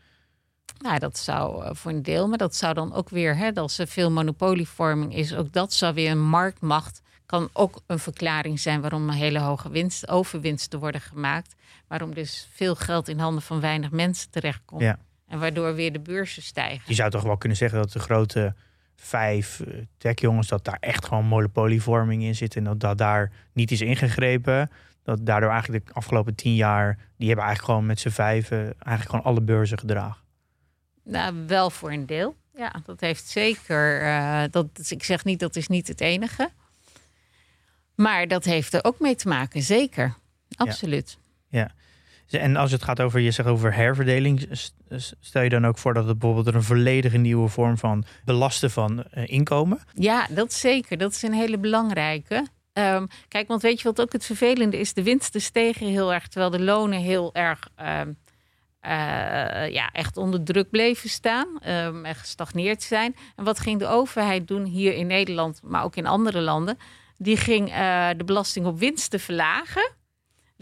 [0.77, 3.77] Nou, dat zou eh, voor een deel, maar dat zou dan ook weer, hè, als
[3.77, 7.01] er veel monopolievorming is, ook dat zou weer een marktmacht.
[7.25, 11.55] Kan ook een verklaring zijn waarom een hele hoge winst, overwinsten worden gemaakt.
[11.87, 14.81] Waarom dus veel geld in handen van weinig mensen terechtkomt.
[14.81, 14.99] Ja.
[15.31, 16.83] En waardoor weer de beurzen stijgen.
[16.85, 18.53] Je zou toch wel kunnen zeggen dat de grote
[18.95, 23.71] vijf eh, techjongens, dat daar echt gewoon monopolievorming in zit en dat, dat daar niet
[23.71, 24.71] is ingegrepen.
[25.03, 29.09] Dat daardoor eigenlijk de afgelopen tien jaar, die hebben eigenlijk gewoon met z'n vijven eigenlijk
[29.09, 30.21] gewoon alle beurzen gedragen.
[31.03, 32.35] Nou, wel voor een deel.
[32.55, 34.01] Ja, dat heeft zeker.
[34.01, 36.49] eh, dat, ik zeg niet dat is niet het enige.
[37.95, 40.13] Maar dat heeft er ook mee te maken, zeker.
[40.55, 41.17] Absoluut.
[42.31, 44.47] En als het gaat over, je zegt over herverdeling,
[45.19, 49.03] stel je dan ook voor dat het bijvoorbeeld een volledige nieuwe vorm van belasten van
[49.03, 49.79] eh, inkomen?
[49.93, 50.97] Ja, dat zeker.
[50.97, 52.47] Dat is een hele belangrijke.
[52.73, 54.93] Ehm, kijk, want weet je wat ook het vervelende is?
[54.93, 58.11] De winsten stegen heel erg, terwijl de lonen heel erg ehm,
[58.79, 63.15] eh, ja, echt onder druk bleven staan ehm, en gestagneerd zijn.
[63.35, 66.77] En wat ging de overheid doen hier in Nederland, maar ook in andere landen?
[67.17, 69.91] Die ging eh, de belasting op winsten verlagen.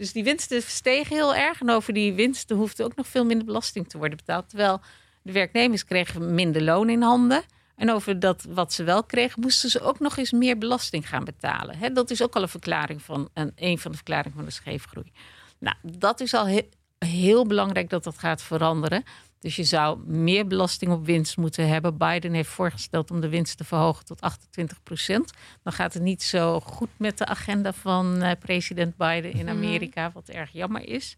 [0.00, 1.60] Dus die winsten stegen heel erg.
[1.60, 4.48] En over die winsten hoefde ook nog veel minder belasting te worden betaald.
[4.48, 4.80] Terwijl
[5.22, 7.42] de werknemers kregen minder loon in handen.
[7.76, 11.24] En over dat wat ze wel kregen, moesten ze ook nog eens meer belasting gaan
[11.24, 11.94] betalen.
[11.94, 15.12] Dat is ook al een verklaring van een, van de verklaringen van de scheefgroei.
[15.58, 19.04] Nou, dat is al he- heel belangrijk dat dat gaat veranderen.
[19.40, 21.96] Dus je zou meer belasting op winst moeten hebben.
[21.96, 25.32] Biden heeft voorgesteld om de winst te verhogen tot 28 procent.
[25.62, 29.56] Dan gaat het niet zo goed met de agenda van eh, president Biden in Mhm.
[29.56, 31.16] Amerika, wat erg jammer is.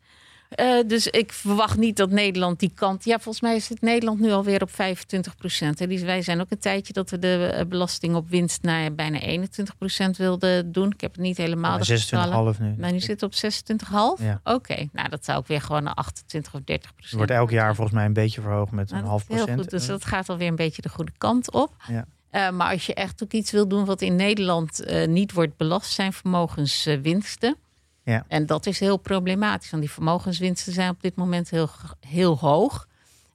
[0.54, 3.04] Eh, dus ik verwacht niet dat Nederland die kant.
[3.04, 5.78] Ja, volgens mij zit Nederland nu alweer op 25 procent.
[5.88, 9.20] Dus wij zijn ook een tijdje dat we de eh, belasting op winst naar bijna
[9.20, 10.90] 21 procent wilden doen.
[10.90, 11.78] Ik heb het niet helemaal.
[11.78, 12.54] de getallen.
[12.54, 12.74] 26,5 nu.
[12.76, 14.24] Nou, nu zit het op 26,5.
[14.24, 14.40] Ja.
[14.44, 17.16] Oké, nou dat zou ook weer gewoon naar 28 of 30 Het procent.
[17.16, 19.60] wordt elk jaar volgens mij een beetje verhoogd met Nou, een half is heel procent.
[19.60, 21.72] goed, dus dat gaat alweer een beetje de goede kant op.
[21.88, 22.04] Ja.
[22.30, 25.56] Eh, maar als je echt ook iets wil doen wat in Nederland eh, niet wordt
[25.56, 27.56] belast, zijn vermogenswinsten.
[28.04, 28.24] Ja.
[28.28, 32.86] En dat is heel problematisch, want die vermogenswinsten zijn op dit moment heel, heel hoog.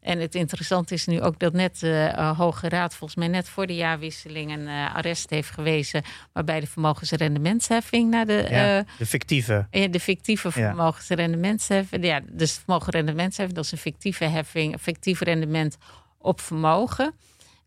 [0.08, 3.50] En het interessante is nu ook dat net de eh, Hoge Raad, volgens mij net
[3.50, 6.04] voor de jaarwisseling, een eh, arrest heeft gewezen.
[6.32, 9.68] waarbij de vermogensrendementsheffing naar de, Ja, eh, de fictieve.
[9.72, 12.06] ja, de fictieve vermogensrendementsheffing.
[12.06, 15.78] Ja, dus vermogensrendementsheffing, dat is een fictieve heffing, een fictief rendement
[16.18, 17.14] op vermogen.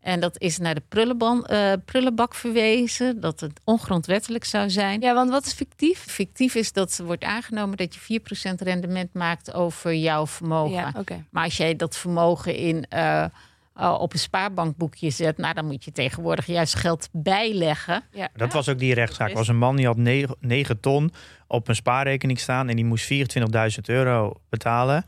[0.01, 5.01] En dat is naar de prullenban, eh, prullenbak verwezen, dat het ongrondwettelijk zou zijn.
[5.01, 5.99] Ja, want wat is fictief?
[5.99, 10.75] Fictief is dat er wordt aangenomen dat je 4% rendement maakt over jouw vermogen.
[10.75, 11.25] Ja, oké.
[11.29, 15.83] Maar als jij dat vermogen in, eh, eh, op een spaarbankboekje zet, nou, dan moet
[15.83, 18.03] je tegenwoordig juist geld bijleggen.
[18.11, 18.29] Ja.
[18.35, 19.29] Dat was ook die rechtszaak.
[19.29, 19.97] Er was een man die had
[20.39, 21.13] 9, ton
[21.47, 25.05] op een spaarrekening staan en die moest 24.000 euro betalen.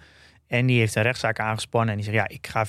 [0.53, 2.65] En die heeft een rechtszaak aangespannen en die zegt: Ja, ik ga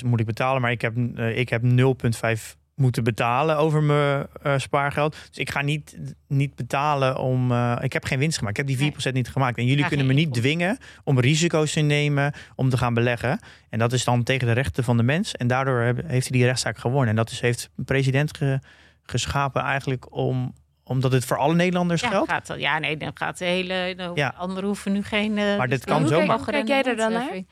[0.00, 4.26] 24.000 moet ik betalen, maar ik heb, eh, ik heb 0,5 moeten betalen over mijn
[4.42, 5.16] eh, spaargeld.
[5.28, 5.98] Dus ik ga niet,
[6.28, 7.52] niet betalen om.
[7.52, 8.58] eh, ik heb geen winst gemaakt.
[8.58, 9.58] Ik heb die 4% niet gemaakt.
[9.58, 13.38] En jullie Ja, kunnen me niet dwingen om risico's te nemen om te gaan beleggen.
[13.70, 15.34] En dat is dan tegen de rechten van de mens.
[15.34, 17.08] En daardoor heeft hij die rechtszaak gewonnen.
[17.08, 18.60] En dat is, heeft een president ge-
[19.02, 20.54] geschapen eigenlijk om,
[20.88, 22.30] omdat het voor alle Nederlanders Ja, geldt?
[22.30, 23.94] gaat, ja, nee, dan gaat de hele.
[23.96, 24.34] De Ja.
[24.36, 25.38] Anderen hoeven nu geen.
[25.38, 26.36] eh, Maar dit kan zomaar.
[26.36, 27.42] Hoe kijk jij er dan naar?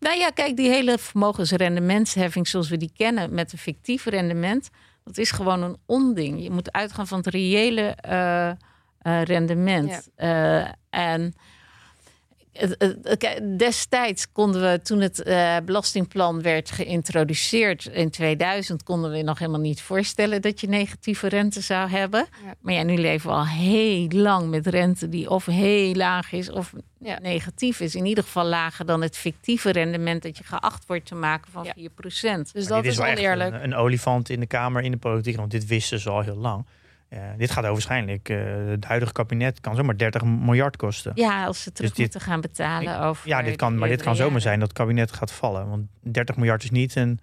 [0.00, 4.70] Nou ja, kijk, die hele vermogensrendementsheffing zoals we die kennen met een fictief rendement,
[5.04, 6.42] dat is gewoon een onding.
[6.42, 8.56] Je moet uitgaan van het reële eh, eh,
[9.22, 10.08] rendement.
[10.16, 10.56] Eh,
[10.90, 11.32] en het- het-
[12.28, 12.43] het- kijk,
[13.56, 19.60] destijds konden we, toen het eh, belastingplan werd geïntroduceerd in 2000, konden we nog helemaal
[19.60, 22.26] niet voorstellen dat je negatieve rente zou hebben.
[22.44, 22.54] Ja.
[22.60, 26.50] Maar ja, nu leven we al heel lang met rente die of heel laag is
[26.50, 27.18] of Ja.
[27.22, 27.94] negatief is.
[27.94, 31.64] In ieder geval lager dan het fictieve rendement dat je geacht wordt te maken van
[31.64, 31.72] Ja.
[31.76, 32.52] 4%.
[32.52, 33.54] Dus Maar dat dit is wel echt oneerlijk.
[33.54, 35.36] Een, een olifant in de Kamer, in de politiek.
[35.36, 36.64] Want dit wisten ze al heel lang.
[37.14, 41.12] Eh, dit gaat waarschijnlijk, eh het huidige kabinet kan zomaar 30 miljard kosten.
[41.14, 43.28] Ja, als ze terug Dus dit- moeten gaan betalen over.
[43.28, 45.68] Ja, dit kan, maar dit kan zomaar zijn dat het kabinet gaat vallen.
[45.68, 47.18] Want 30 miljard is niet een,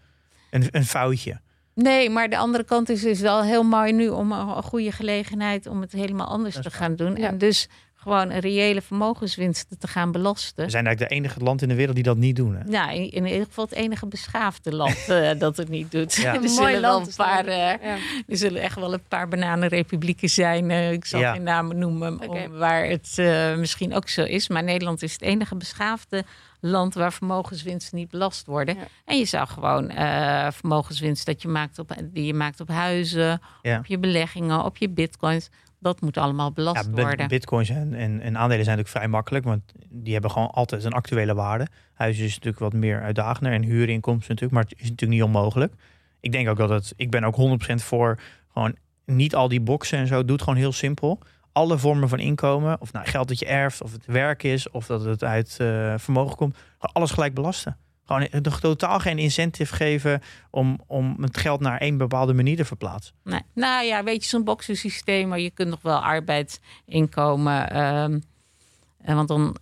[0.50, 1.40] een, een foutje.
[1.76, 4.92] Nee, maar de andere kant is dus wel heel mooi nu om een, een goede
[4.92, 7.16] gelegenheid om het helemaal anders Dat te is gaan doen.
[7.16, 7.28] Ja.
[7.28, 7.70] En dus
[8.02, 10.66] gewoon een reële vermogenswinsten te gaan belasten.
[10.66, 12.56] We zijn eigenlijk de enige land in de wereld die dat niet doen.
[12.56, 12.62] Hè?
[12.70, 16.14] Ja, in, in ieder geval het enige beschaafde land eh, dat het niet doet.
[16.16, 16.34] Ja.
[16.36, 17.98] er Een zullen wel paar, eh, Ja.
[18.28, 20.72] er zullen echt wel een paar bananenrepublieken zijn.
[20.72, 21.34] eh, ik zal Ja.
[21.34, 24.48] geen namen noemen, om, waar het eh, misschien ook zo is.
[24.50, 26.24] Maar Nederland is het enige beschaafde
[26.60, 28.76] land waar vermogenswinsten niet belast worden.
[28.76, 28.88] Ja.
[29.06, 33.42] En je zou gewoon eh, vermogenswinst dat je maakt op, die je maakt op huizen,
[33.62, 33.78] Ja.
[33.78, 35.50] op je beleggingen, op je bitcoins.
[35.82, 37.28] Dat moet allemaal belast Ja, worden.
[37.28, 40.94] bitcoins en, en, en aandelen zijn natuurlijk vrij makkelijk, want die hebben gewoon altijd een
[40.94, 41.68] actuele waarde.
[41.94, 45.74] Huizen is natuurlijk wat meer uitdagender en huurinkomsten natuurlijk, maar het is natuurlijk niet onmogelijk.
[46.20, 48.20] Ik denk ook dat het, ik ben ook 100% voor
[48.54, 50.22] gewoon niet al die boxen en zo.
[50.26, 51.20] Doe het gewoon heel simpel.
[51.52, 54.86] Alle vormen van inkomen, of nou geld dat je erft, of het werk is, of
[54.86, 57.78] dat het uit eh, vermogen komt, alles gelijk belasten.
[58.12, 63.14] Gewoon totaal geen incentive geven om, om het geld naar één bepaalde manier te verplaatsen.
[63.24, 63.42] Nee.
[63.54, 67.70] Nou ja, weet je, zo'n boxensysteem, maar je kunt nog wel arbeidsinkomen.
[67.70, 69.56] eh, want dan,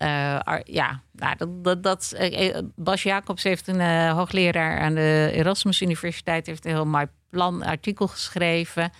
[0.43, 5.81] ar- ja, nou, dat, dat, dat, eh, Bas Jacobs heeft een hoogleraar aan de Erasmus
[5.81, 8.91] Universiteit, heeft een heel mooi plan, artikel geschreven.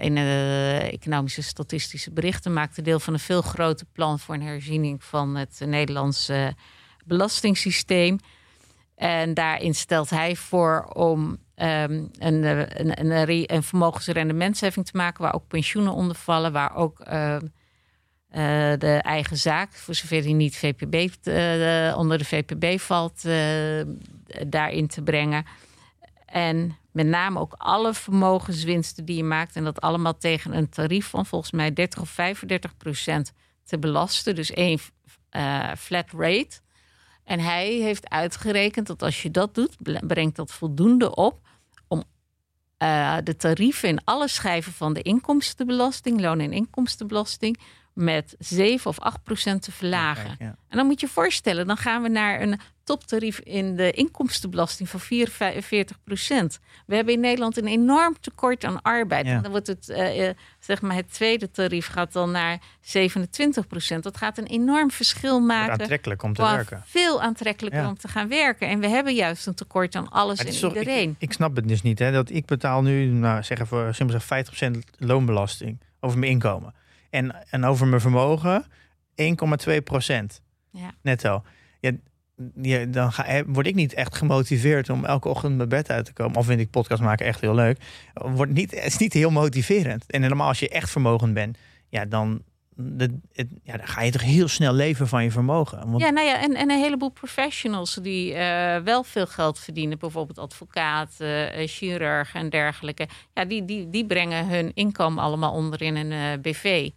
[0.00, 5.04] in de economische statistische berichten maakte deel van een veel groter plan voor een herziening
[5.04, 6.54] van het Nederlandse
[7.10, 8.18] belastingssysteem.
[9.00, 15.22] En daarin stelt hij voor om ehm, een, eh, een, een, een vermogensrendementsheffing te maken,
[15.22, 17.46] waar ook pensioenen onder vallen, waar ook ehm,
[18.28, 20.94] eh, de eigen zaak, voor zover die niet VPB,
[21.26, 23.22] eh, onder de VPB valt,
[24.46, 25.44] daarin te brengen.
[26.26, 31.06] En met name ook alle vermogenswinsten die je maakt, en dat allemaal tegen een tarief
[31.06, 33.32] van volgens mij 30 of 35 procent
[33.64, 34.34] te belasten.
[34.34, 34.78] Dus één
[35.76, 36.60] flat rate.
[37.30, 41.40] En hij heeft uitgerekend dat als je dat doet, brengt dat voldoende op
[41.88, 42.04] om
[42.76, 47.58] eh, de tarieven in alle schijven van de inkomstenbelasting, loon- en inkomstenbelasting,
[47.92, 50.26] met 7 of 8 procent te verlagen.
[50.26, 50.56] Kijk, ja.
[50.68, 54.88] En dan moet je je voorstellen, dan gaan we naar een toptarief in de inkomstenbelasting
[54.88, 56.58] van 44 procent.
[56.86, 59.26] We hebben in Nederland een enorm tekort aan arbeid.
[59.26, 59.32] Ja.
[59.32, 63.66] En dan wordt het, eh, eh, zeg maar, het tweede tarief gaat dan naar 27
[63.66, 64.02] procent.
[64.02, 65.72] Dat gaat een enorm verschil maken.
[65.80, 66.82] aantrekkelijk om te werken.
[66.86, 67.88] veel aantrekkelijker Ja.
[67.88, 68.68] om te gaan werken.
[68.68, 71.10] En we hebben juist een tekort aan alles en toch- iedereen.
[71.10, 71.98] Ik, ik snap het dus niet.
[71.98, 76.74] Hè, dat ik betaal nu, nou, zeg even, simpel gezegd, 50% loonbelasting over mijn inkomen.
[77.10, 78.64] En, en over mijn vermogen
[79.14, 80.90] 1,2% Ja.
[81.02, 81.42] netto.
[81.80, 81.90] Ja,
[82.62, 86.12] ja, dan ga, word ik niet echt gemotiveerd om elke ochtend mijn bed uit te
[86.12, 86.36] komen.
[86.36, 87.78] Al vind ik podcast maken echt heel leuk.
[88.14, 90.04] Wordt niet, het is niet heel motiverend.
[90.06, 92.42] En normaal als je echt vermogend bent, ja, dan,
[92.74, 95.98] de, het, ja, dan ga je toch heel snel leven van je vermogen.
[95.98, 100.38] Ja, nou ja, en, en een heleboel professionals die eh, wel veel geld verdienen, bijvoorbeeld
[100.38, 103.08] advocaten, eh, chirurgen en dergelijke.
[103.34, 106.90] Ja, die, die, die brengen hun inkomen allemaal onder in een eh, BV.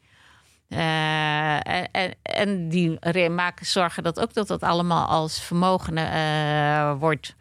[0.76, 7.36] Eh, en, die maken zorgen dat ook dat dat allemaal als vermogen eh, wordt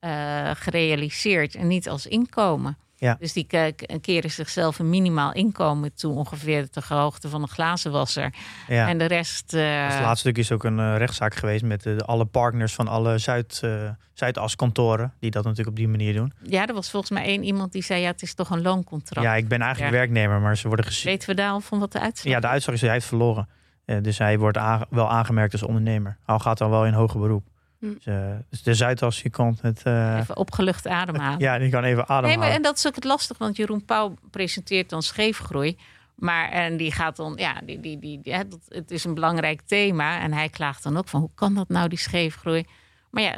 [0.00, 2.76] eh, gerealiseerd en niet als inkomen.
[3.00, 3.16] Ja.
[3.20, 8.34] Dus die ke- keren zichzelf een minimaal inkomen toe, ongeveer de hoogte van een glazenwasser.
[8.68, 8.88] ja.
[8.88, 9.50] En de rest.
[9.50, 13.60] het laatste stuk is ook een eh, rechtszaak geweest met alle partners van alle Zuid,
[13.64, 15.12] eh Zuidas-kantoren.
[15.20, 16.32] Die dat natuurlijk op die manier doen.
[16.42, 19.26] Ja, er was volgens mij één iemand die zei: ja, het is toch een looncontract.
[19.26, 19.98] Ja, ik ben eigenlijk Ja.
[19.98, 21.10] werknemer, maar ze worden gezien.
[21.10, 23.48] Weten we daar al van wat de uitslag Ja, de uitslag is hij heeft verloren.
[24.02, 24.58] Dus hij wordt
[24.90, 26.16] wel aangemerkt als ondernemer.
[26.24, 27.44] Al gaat dan wel in hoger beroep.
[27.80, 27.92] Hm.
[27.92, 29.82] Dus, eh, dus de Zuidas, die kan het...
[29.82, 31.38] eh, Even opgelucht ademhalen.
[31.46, 32.38] ja, die kan even nee, ademhalen.
[32.38, 35.78] maar en dat is ook het lastig, want Jeroen Pauw presenteert dan scheefgroei.
[36.14, 38.34] Maar en die gaat dan, ja, die, die, die, die-
[38.68, 40.20] het is een belangrijk thema.
[40.20, 42.64] En hij klaagt dan ook van hoe kan dat nou, die scheefgroei?
[43.10, 43.34] Maar ja,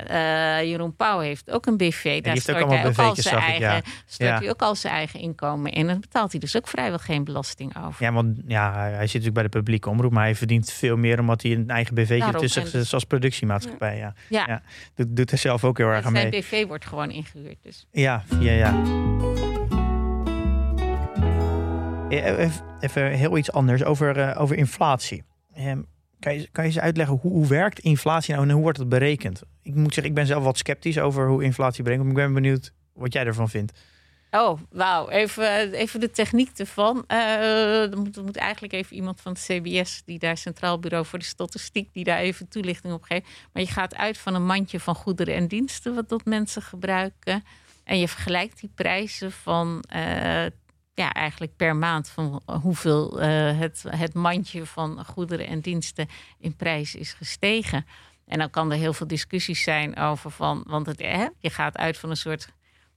[0.59, 2.23] eh, Jeroen Pauw heeft ook een BV.
[2.23, 3.81] Daar heeft ook hij ook al zijn eigen, ja.
[4.07, 4.39] stort Ja.
[4.39, 5.81] hij ook al zijn eigen inkomen in.
[5.81, 8.05] En dan betaalt hij dus ook vrijwel geen belasting over.
[8.05, 11.19] Ja, want ja, hij zit natuurlijk bij de publieke omroep, maar hij verdient veel meer
[11.21, 13.97] omdat hij een eigen Daarom, tussen en dus- zoals productiemaatschappij.
[13.97, 14.15] Ja.
[14.29, 14.45] Ja.
[14.47, 14.63] Ja.
[14.95, 16.41] Doet, doet er zelf ook heel erg aan zijn mee.
[16.41, 17.59] BV wordt gewoon ingehuurd.
[17.63, 17.87] Dus.
[17.93, 18.83] Ja, ja, ja.
[22.09, 25.23] Even, even heel iets anders over, eh, over inflatie.
[25.55, 25.81] Ehm,
[26.21, 28.89] kan, je, kan je eens uitleggen hoe, hoe werkt inflatie nou en hoe wordt het
[28.89, 29.43] berekend?
[29.63, 32.09] Ik moet zeggen, ik ben zelf wat sceptisch over hoe inflatie berekent.
[32.09, 33.73] Maar ik ben benieuwd wat jij ervan vindt.
[34.31, 35.09] Oh, wauw.
[35.09, 37.05] Even, even de techniek ervan.
[37.07, 41.19] Eh er, moet, moet eigenlijk even iemand van het CBS, die daar Centraal Bureau voor
[41.19, 43.27] de Statistiek, die daar even toelichting op geeft.
[43.53, 47.45] Maar je gaat uit van een mandje van goederen en diensten wat dat mensen gebruiken.
[47.85, 50.47] En je vergelijkt die prijzen van, eh,
[50.95, 56.57] ja, eigenlijk per maand van hoeveel eh, het, het mandje van goederen en diensten in
[56.57, 57.87] prijs is gestegen.
[58.27, 61.77] En dan kan er heel veel discussies zijn over van, want het, hè, je gaat
[61.77, 62.49] uit van een soort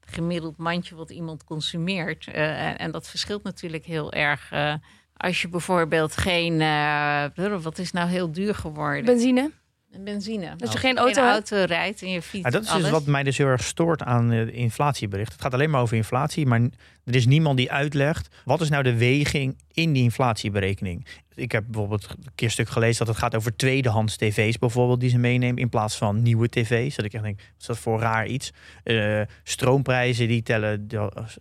[0.06, 2.28] gemiddeld mandje wat iemand consumeert.
[2.28, 4.52] Eh, en, en dat verschilt natuurlijk heel erg.
[4.52, 4.74] eh,
[5.18, 7.26] als je bijvoorbeeld geen, eh,
[7.62, 9.06] wat is nou heel duur geworden?
[9.06, 9.52] Benzine.
[10.00, 10.52] Benzine.
[10.52, 10.82] Als je Oh.
[10.84, 12.44] geen auto rijdt en je fiets.
[12.44, 15.32] Maar dat is dus wat mij dus heel erg stoort aan eh, de inflatiebericht.
[15.32, 16.62] Het gaat alleen maar over inflatie, maar
[17.06, 21.06] er is niemand die uitlegt wat is nou de weging in die inflatieberekening.
[21.36, 25.10] Ik heb bijvoorbeeld een keer stuk gelezen dat het gaat over tweedehands tv's bijvoorbeeld die
[25.10, 26.96] ze meenemen in plaats van nieuwe tv's.
[26.96, 28.52] Dat ik echt denk, wat is dat voor raar iets?
[28.84, 30.88] Eh, stroomprijzen die tellen,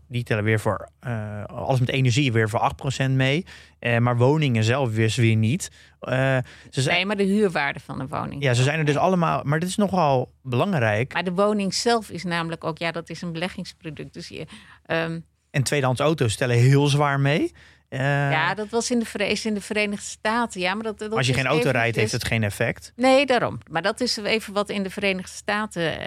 [0.09, 2.73] die tellen weer voor eh, alles met energie weer voor
[3.07, 3.45] 8% mee.
[3.79, 5.71] Eh, maar woningen zelf weer, weer niet.
[6.01, 8.43] Ze zijn, Nee, maar de huurwaarde van de woning.
[8.43, 9.43] ja, ze zijn er dus allemaal.
[9.45, 11.13] Maar dit is nogal belangrijk.
[11.13, 14.15] Maar de woning zelf is namelijk ook, ja, dat is een beleggingsproduct.
[14.15, 14.47] Dus je,
[14.87, 15.21] ehm,
[15.53, 17.53] En tweedehands auto's stellen heel zwaar mee.
[17.89, 20.61] Eh, ja, dat was in de, is in de Verenigde Staten.
[20.61, 22.93] Ja, maar dat, dat als je geen auto rijdt, heeft het geen effect.
[22.97, 23.59] Nee, daarom.
[23.71, 26.01] Maar dat is even wat in de Verenigde Staten.
[26.01, 26.07] eh,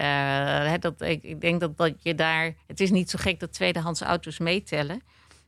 [0.70, 2.54] hè, dat, ik, ik denk dat, dat je daar.
[2.68, 5.02] Het is niet zo gek dat tweedehands auto's meetellen.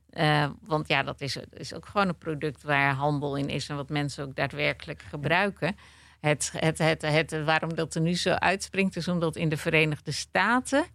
[0.09, 3.75] Eh, want ja, dat is, is ook gewoon een product waar handel in is en
[3.75, 5.75] wat mensen ook daadwerkelijk gebruiken.
[6.19, 10.11] Het, het, het, het, waarom dat er nu zo uitspringt, is omdat in de Verenigde
[10.11, 10.85] Staten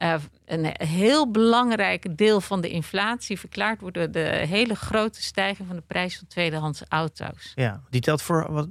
[0.00, 0.14] eh,
[0.46, 5.76] een heel belangrijk deel van de inflatie verklaard wordt door de hele grote stijging van
[5.76, 7.52] de prijs van tweedehands auto's.
[7.54, 8.68] Ja, die telt voor wat,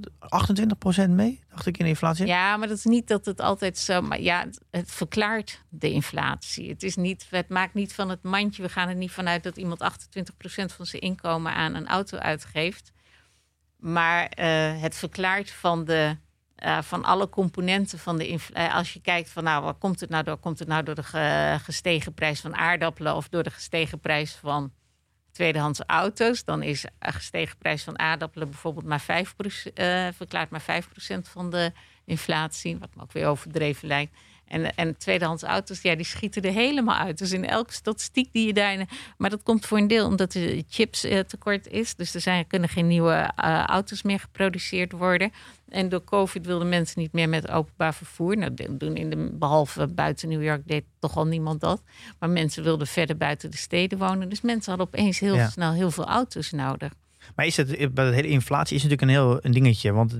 [1.06, 2.26] 28% mee, dacht ik in de inflatie.
[2.26, 4.02] Ja, maar dat is niet dat het altijd zo.
[4.02, 6.68] Maar ja, het, het verklaart de inflatie.
[6.68, 8.62] Het, is niet, het maakt niet van het mandje.
[8.62, 9.84] We gaan er niet vanuit dat iemand 28%
[10.76, 12.92] van zijn inkomen aan een auto uitgeeft.
[13.76, 16.16] Maar eh, het verklaart van, de,
[16.60, 18.74] eh, van alle componenten van de inflatie.
[18.74, 20.36] als je kijkt van nou, waar komt het nou door?
[20.36, 24.32] Komt het nou door de ge- gestegen prijs van aardappelen of door de gestegen prijs
[24.32, 24.72] van
[25.32, 26.44] tweedehands auto's?
[26.44, 31.50] Dan is een gestegen prijs van aardappelen bijvoorbeeld maar 5%, eh, verklaart maar 5% van
[31.50, 31.72] de
[32.04, 34.16] inflatie, wat me ook weer overdreven lijkt.
[34.50, 37.18] En, en tweedehands auto's, ja, die schieten er helemaal uit.
[37.18, 38.88] Dus in elke statistiek die je daarin...
[39.18, 41.94] Maar dat komt voor een deel omdat er chips eh, tekort is.
[41.94, 45.32] Dus er zijn, kunnen geen nieuwe eh, auto's meer geproduceerd worden.
[45.68, 48.36] En door COVID wilden mensen niet meer met openbaar vervoer.
[48.36, 51.82] Nou, de- doen in de, behalve buiten New York deed toch al niemand dat.
[52.18, 54.28] Maar mensen wilden verder buiten de steden wonen.
[54.28, 55.48] Dus mensen hadden opeens heel Ja.
[55.50, 56.92] snel heel veel auto's nodig.
[57.34, 59.92] Maar is het, bij de hele inflatie is natuurlijk een heel een dingetje.
[59.92, 60.16] Want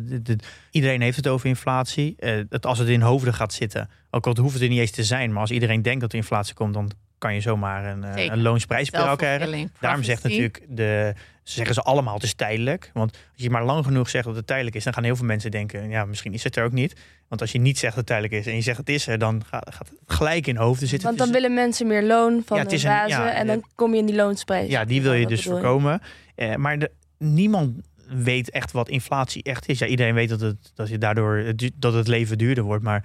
[0.70, 2.14] iedereen heeft het over inflatie.
[2.18, 4.90] Eh, het, als het in hoofden gaat zitten, ook al hoeft het er niet eens
[4.90, 5.33] te zijn.
[5.33, 8.33] Maar als iedereen denkt dat er inflatie komt, dan kan je zomaar een, eh, Zeker.
[8.33, 9.73] een loonsprijsspiraal krijgen.
[9.81, 12.90] Daarom zegt natuurlijk de, zeggen ze allemaal het is tijdelijk.
[12.94, 15.27] Want als je maar lang genoeg zegt dat het tijdelijk is, dan gaan heel veel
[15.27, 16.96] mensen denken, ja, misschien is het er ook niet.
[17.29, 19.18] Want als je niet zegt dat het tijdelijk is en je zegt het is er,
[19.18, 21.09] dan gaat, gaat het gelijk in hoofden zitten.
[21.09, 23.09] Want Het dan willen mensen meer loon van Ja, de is een- bazen.
[23.25, 24.70] ja, en dan kom je in die loonsprijs.
[24.70, 26.01] ja, die wil je dus voorkomen.
[26.35, 27.77] Eh, maar de, niemand
[28.09, 29.79] weet echt wat inflatie echt is.
[29.79, 32.83] Ja, iedereen weet dat het, dat je daardoor dat het leven duurder wordt.
[32.85, 33.05] Maar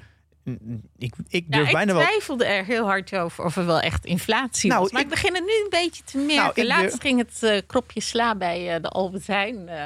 [0.97, 2.01] ik, ik Ja, durf ik bijna wel.
[2.01, 4.91] twijfelde er heel hard over of er wel echt inflatie Nou, was.
[4.91, 6.36] Maar ik, ik- begin het nu een beetje te merken.
[6.36, 9.67] Nou, ik Laatst durf- ging het eh, kropje sla bij eh, de Albert Heijn.
[9.69, 9.86] eh,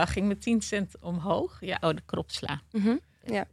[0.00, 1.56] eh, ging met 10 cent omhoog.
[1.60, 2.60] Ja, oh, de kropsla.
[2.72, 2.96] Mhm.
[3.24, 3.46] Ja.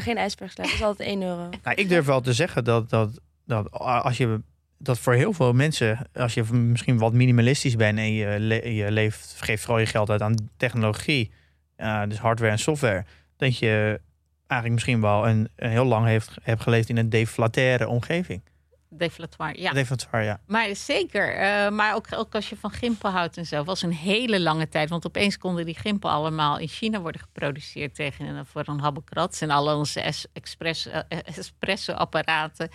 [0.00, 0.64] Geen ijsbergsla.
[0.64, 1.48] Dat is altijd 1 euro.
[1.62, 4.40] Nou, ik durf wel te zeggen dat, dat, dat als je
[4.78, 8.90] dat voor heel veel mensen, als je misschien wat minimalistisch bent en je, le- je
[8.92, 11.30] leeft, geeft vooral je geld uit aan technologie,
[11.76, 13.04] eh, dus hardware en software,
[13.36, 14.00] dat je
[14.48, 18.42] eigenlijk misschien wel een, een heel lang heeft, hebt geleefd in een deflataire omgeving.
[18.90, 19.72] Deflatoire, ja.
[19.72, 20.40] Deflatoire, ja.
[20.46, 21.34] Maar zeker.
[21.34, 23.64] eh, maar ook, ook als je van gimpen houdt en zo.
[23.64, 24.88] was een hele lange tijd.
[24.88, 29.40] Want opeens konden die gimpen allemaal in China worden geproduceerd tegen een, voor een habbekrats.
[29.40, 31.00] En alle onze es- express, eh,
[31.36, 32.68] espresso-apparaten.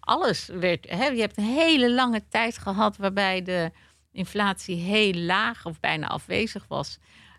[0.00, 0.90] Alles werd.
[0.90, 3.70] Hè, je hebt een hele lange tijd gehad waarbij de
[4.12, 6.98] inflatie heel laag of bijna afwezig was.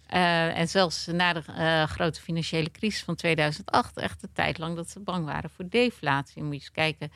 [0.10, 4.76] Eh, en zelfs na de eh, grote financiële crisis van 2008, echt een tijd lang
[4.76, 6.41] dat ze bang waren voor deflatie.
[6.43, 7.12] Moet je eens kijken,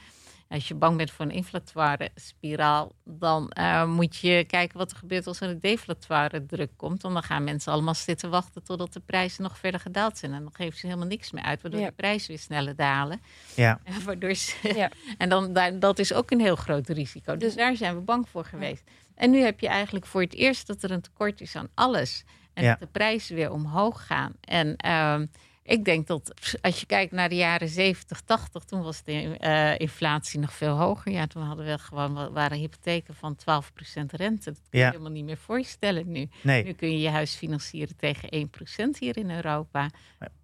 [0.50, 4.98] als je bang bent voor een inflatoire spiraal, dan eh, moet je kijken wat er
[4.98, 7.02] gebeurt als er een deflatoire druk komt.
[7.02, 10.34] Want dan gaan mensen allemaal zitten wachten totdat de prijzen nog verder gedaald zijn.
[10.34, 11.86] En dan geven ze helemaal niks meer uit, waardoor Ja.
[11.88, 13.22] de prijzen weer sneller dalen.
[13.56, 13.80] Ja.
[13.84, 14.90] En waardoor ze, Ja.
[15.18, 17.32] en dan, daar, dat is ook een heel groot risico.
[17.34, 18.84] Dus Dus- daar zijn we bang voor geweest.
[19.16, 22.24] En nu heb je eigenlijk voor het eerst dat er een tekort is aan alles.
[22.54, 22.70] En Ja.
[22.70, 24.34] dat de prijzen weer omhoog gaan.
[24.42, 25.26] En ehm,
[25.64, 29.80] ik denk dat als je kijkt naar de jaren 70, 80, toen was de eh,
[29.80, 31.12] inflatie nog veel hoger.
[31.12, 34.50] Ja, toen hadden we gewoon wa- waren hypotheken van 12% rente.
[34.52, 34.90] Dat kun je Ja.
[34.90, 36.30] helemaal niet meer voorstellen nu.
[36.42, 39.90] Nee, Nu kun je je huis financieren tegen 1% hier in Europa.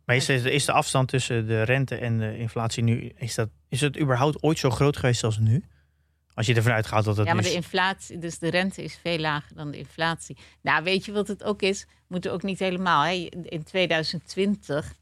[0.05, 3.49] maar is, de- is de afstand tussen de rente en de inflatie nu, is, dat,
[3.69, 5.63] is het überhaupt ooit zo groot geweest als nu?
[6.33, 9.17] Als je ervan uitgaat dat het ja, maar de inflatie, dus de rente is veel
[9.17, 10.37] lager dan de inflatie.
[10.61, 11.87] Nou, weet je wat het ook is?
[12.09, 13.03] Moeten ook niet helemaal.
[13.03, 13.11] Hè?
[13.43, 14.93] In 2020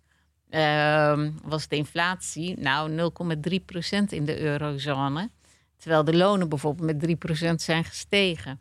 [0.49, 5.29] ehm, was de inflatie nou 0,3% in de eurozone.
[5.77, 7.17] Terwijl de lonen bijvoorbeeld met
[7.51, 8.59] 3% zijn gestegen.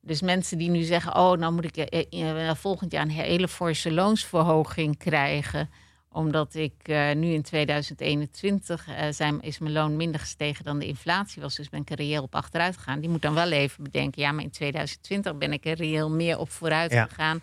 [0.00, 3.48] Dus mensen die nu zeggen: Oh, nou moet ik eh, eh, volgend jaar een hele
[3.48, 5.70] forse loonsverhoging krijgen
[6.16, 10.86] omdat ik eh, nu in 2021 eh, zijn, is mijn loon minder gestegen dan de
[10.86, 11.54] inflatie was.
[11.54, 13.00] Dus ben ik er reëel op achteruit gegaan.
[13.00, 14.22] Die moet dan wel even bedenken.
[14.22, 17.06] Ja, maar in 2020 ben ik er reëel meer op vooruit Ja.
[17.06, 17.42] gegaan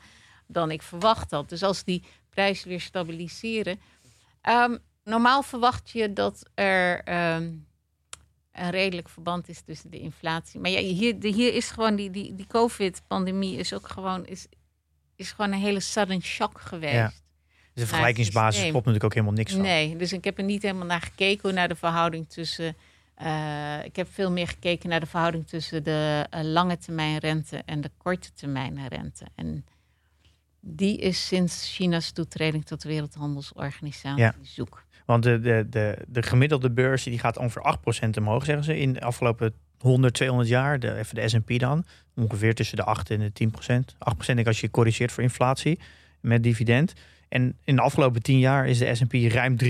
[0.53, 1.49] dan ik verwacht had.
[1.49, 3.79] Dus als die prijzen weer stabiliseren.
[4.41, 7.49] Ehm, normaal verwacht je dat er ehm,
[8.51, 10.59] een redelijk verband is tussen de inflatie.
[10.59, 14.47] Maar ja, hier, de, hier is gewoon die, die, die COVID-pandemie is ook gewoon, is,
[15.15, 16.93] is gewoon een hele sudden shock geweest.
[16.93, 17.11] Ja.
[17.73, 19.61] Dus de vergelijkingsbasis klopt natuurlijk ook helemaal niks van.
[19.61, 22.75] Nee, dus ik heb er niet helemaal naar gekeken, naar de verhouding tussen.
[23.15, 27.61] eh, ik heb veel meer gekeken naar de verhouding tussen de eh, lange termijn rente
[27.65, 29.25] en de korte termijn rente.
[29.35, 29.65] En
[30.65, 34.35] die is sinds China's toetreding tot de Wereldhandelsorganisatie Ja.
[34.41, 34.83] zoek.
[35.05, 38.93] Want de, de, de, de gemiddelde beurs die gaat ongeveer 8% omhoog, zeggen ze, in
[38.93, 40.79] de afgelopen 100, 200 jaar.
[40.79, 41.85] De, even de S&P dan.
[42.15, 43.47] Ongeveer tussen de 8 en de 10%.
[44.13, 45.79] 8% denk ik als je corrigeert voor inflatie
[46.19, 46.93] met dividend.
[47.29, 49.65] En in de afgelopen 10 jaar is de S&P ruim 300%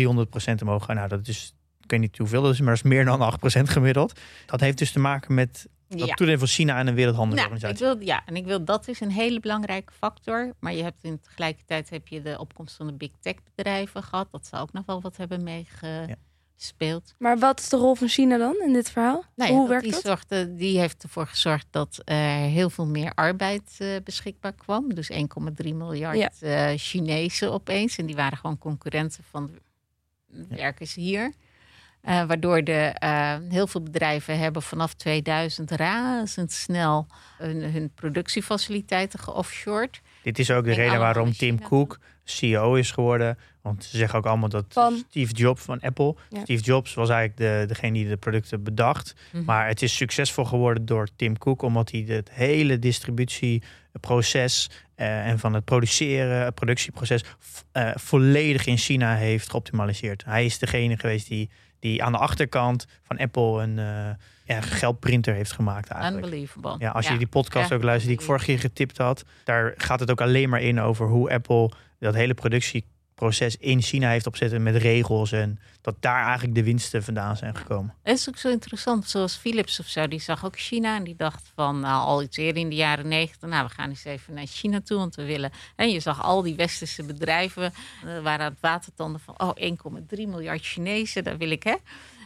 [0.62, 0.88] omhoog.
[0.88, 3.62] Nou, dat is, ik weet niet hoeveel dat is, maar dat is meer dan 8%
[3.64, 4.20] gemiddeld.
[4.46, 5.68] Dat heeft dus te maken met
[5.98, 6.14] dat Ja.
[6.14, 7.76] toenemen van China en een Nou, wereldhandelsorganisatie.
[7.88, 10.54] ik wil, ja, en ik wil dat is een hele belangrijke factor.
[10.60, 14.28] Maar je hebt in tegelijkertijd heb je de opkomst van de big tech bedrijven gehad.
[14.32, 17.14] Dat zou ook nog wel wat hebben meegespeeld.
[17.18, 19.24] Maar wat is de rol van China dan in dit verhaal?
[19.36, 20.02] Nou ja, Hoe dat werkt die, dat?
[20.02, 24.94] Zorgde, die heeft ervoor gezorgd dat er heel veel meer arbeid eh, beschikbaar kwam.
[24.94, 25.18] Dus 1,3
[25.76, 26.30] miljard Ja.
[26.72, 27.98] eh, Chinezen opeens.
[27.98, 29.52] En die waren gewoon concurrenten van
[30.28, 31.34] de werkers hier.
[32.04, 40.02] Eh, waardoor de, eh, heel veel bedrijven hebben vanaf 2000 razendsnel hun, hun productiefaciliteiten geoffshored.
[40.24, 43.38] Dit is ook de En reden waarom Tim Cook CEO is geworden.
[43.62, 45.04] Want ze zeggen ook allemaal dat Van?
[45.10, 46.16] Steve Jobs van Apple.
[46.30, 46.42] Ja.
[46.42, 49.16] Steve Jobs was eigenlijk de, degene die de producten bedacht.
[49.32, 49.44] Mhm.
[49.44, 51.62] Maar het is succesvol geworden door Tim Cook.
[51.62, 57.24] Omdat hij het hele distributieproces eh, en van het produceren, het productieproces
[57.72, 60.26] eh, volledig in China heeft geoptimaliseerd.
[60.26, 61.50] Hij is degene geweest die,
[61.84, 66.26] die aan de achterkant van Apple een eh, ja, geldprinter heeft gemaakt eigenlijk.
[66.26, 66.76] Unbelievable.
[66.80, 70.00] Ja, als je die podcast ook luistert die ik vorige keer getipt had, daar gaat
[70.00, 72.34] het ook alleen maar in over hoe Apple dat hele
[73.24, 77.56] productieproces in China heeft opzetten met regels en dat daar eigenlijk de winsten vandaan zijn
[77.56, 77.96] gekomen.
[78.04, 81.16] Het is ook zo interessant, zoals Philips of zo, die zag ook China en die
[81.16, 84.34] dacht van nou, al iets eerder in de jaren negentig, nou we gaan eens even
[84.34, 85.52] naar China toe, want we willen.
[85.76, 89.52] En je zag al die westerse bedrijven eh, waren aan het watertanden van oh
[90.10, 91.76] 1,3 miljard Chinezen, daar wil ik hè.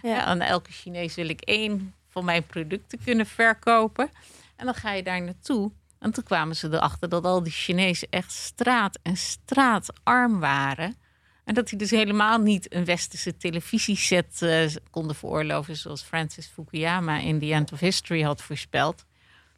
[0.02, 0.24] Ja.
[0.24, 4.10] Aan elke Chinees wil ik één van mijn producten kunnen verkopen.
[4.56, 5.72] En dan ga je daar naartoe.
[6.00, 10.96] En toen kwamen ze erachter dat al die Chinezen echt straat en straatarm waren.
[11.44, 17.20] En dat die dus helemaal niet een westerse televisieset eh, konden veroorloven, zoals Francis Fukuyama
[17.20, 19.06] in The End of History had voorspeld.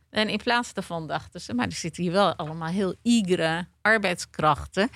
[0.10, 4.90] En in plaats daarvan dachten ze, maar er zitten hier wel allemaal heel igere arbeidskrachten.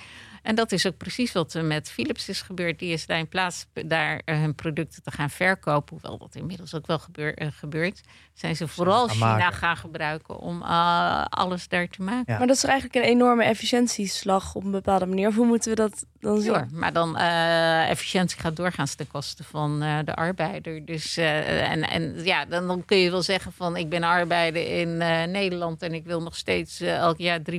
[0.44, 2.78] En dat is ook precies wat er met Philips is gebeurd.
[2.78, 6.74] Die is daar in plaats daar eh, hun producten te gaan verkopen, hoewel dat inmiddels
[6.74, 8.00] ook wel gebeur, eh, gebeurt,
[8.34, 9.56] zijn ze vooral gaan China maken.
[9.56, 12.32] gaan gebruiken om eh, alles daar te maken.
[12.32, 12.38] Ja.
[12.38, 15.28] Maar dat is eigenlijk een enorme efficiëntieslag op een bepaalde manier?
[15.28, 16.54] Of hoe moeten we dat dan zien?
[16.54, 20.84] Sure, maar dan eh, efficiëntie gaat doorgaans ten koste van eh, de arbeider.
[20.84, 24.66] Dus eh, en, en ja, dan, dan kun je wel zeggen van ik ben arbeider
[24.80, 27.52] in eh, Nederland en ik wil nog steeds elk jaar 3%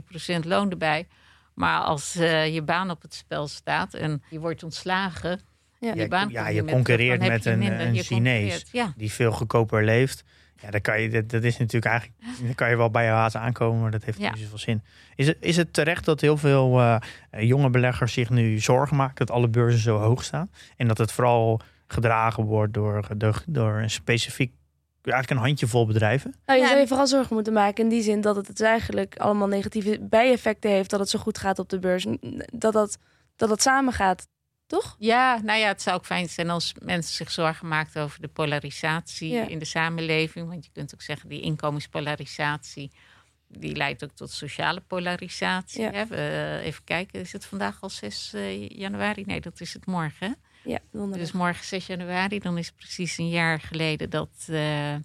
[0.43, 1.07] loon erbij.
[1.55, 5.39] Maar als eh, je baan op het spel staat en je wordt ontslagen,
[5.79, 5.93] Ja.
[5.93, 8.93] je baan ja, je meer concurreert met je een, minder- een je Chinees Ja.
[8.97, 10.23] die veel goedkoper leeft.
[10.61, 13.09] Ja, dan kan je, dat, dat is natuurlijk eigenlijk, dan kan je wel bij je
[13.11, 14.29] haat aankomen, maar dat heeft Ja.
[14.31, 14.83] niet zoveel zin.
[15.15, 16.97] Is het, is het terecht dat heel veel eh,
[17.39, 20.49] jonge beleggers zich nu zorgen maken dat alle beurzen zo hoog staan?
[20.77, 24.53] En dat het vooral gedragen wordt door, door, door een specifiek,
[25.13, 26.33] eigenlijk een handjevol bedrijven?
[26.45, 26.69] Nou, je Ja.
[26.71, 29.97] zou je vooral zorgen moeten maken in die zin dat het dus eigenlijk allemaal negatieve
[30.01, 32.05] bijeffecten heeft dat het zo goed gaat op de beurs.
[32.53, 32.97] Dat dat,
[33.35, 34.27] dat, dat samengaat,
[34.67, 34.95] toch?
[34.99, 38.27] Ja, nou ja, het zou ook fijn zijn als mensen zich zorgen maakten over de
[38.27, 39.47] polarisatie Ja.
[39.47, 40.47] in de samenleving.
[40.49, 42.91] Want je kunt ook zeggen, die inkomenspolarisatie,
[43.47, 45.81] die leidt ook tot sociale polarisatie.
[45.81, 45.91] Ja.
[45.91, 46.05] Hè?
[46.05, 49.23] We- even kijken, is het vandaag al 6 eh, januari?
[49.25, 50.35] Nee, dat is het morgen.
[50.65, 51.19] Ja, donderdag.
[51.19, 54.29] Dus morgen 6 januari, dan is het precies een jaar geleden dat...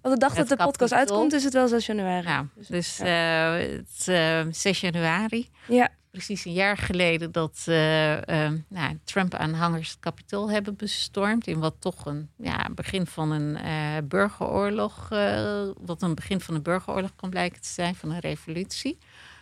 [0.02, 2.26] Op de dag dat de podcast uitkomt is het wel 6 januari.
[2.26, 7.62] nou, dus eh, het, eh, 6 januari, Ja, precies een jaar geleden dat
[8.68, 11.46] nou, Trump-aanhangers het kapitool hebben bestormd.
[11.46, 13.58] In wat toch een ja, begin van een
[14.08, 15.08] burgeroorlog,
[15.78, 18.98] wat een begin van een burgeroorlog kan blijken te zijn, van een revolutie.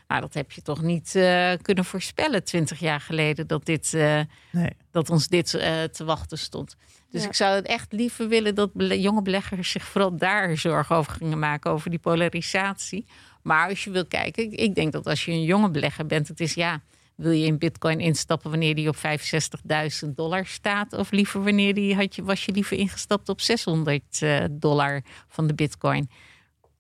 [0.08, 4.20] Nou, dat heb je toch niet eh, kunnen voorspellen twintig jaar geleden dat, dit, eh,
[4.52, 4.70] Nee.
[4.90, 6.76] dat ons dit eh, te wachten stond.
[7.10, 7.28] Dus Ja.
[7.28, 11.12] ik zou het echt liever willen dat bele- jonge beleggers zich vooral daar zorgen over
[11.12, 13.06] gingen maken, over die polarisatie.
[13.42, 16.28] Maar als je wil kijken, ik- ik denk dat als je een jonge belegger bent,
[16.28, 16.80] het is ja,
[17.14, 20.92] wil je in bitcoin instappen wanneer die op 65.000 dollar staat?
[20.92, 25.46] Of liever wanneer die had je, was je liever ingestapt op 600 eh, dollar van
[25.46, 26.10] de bitcoin?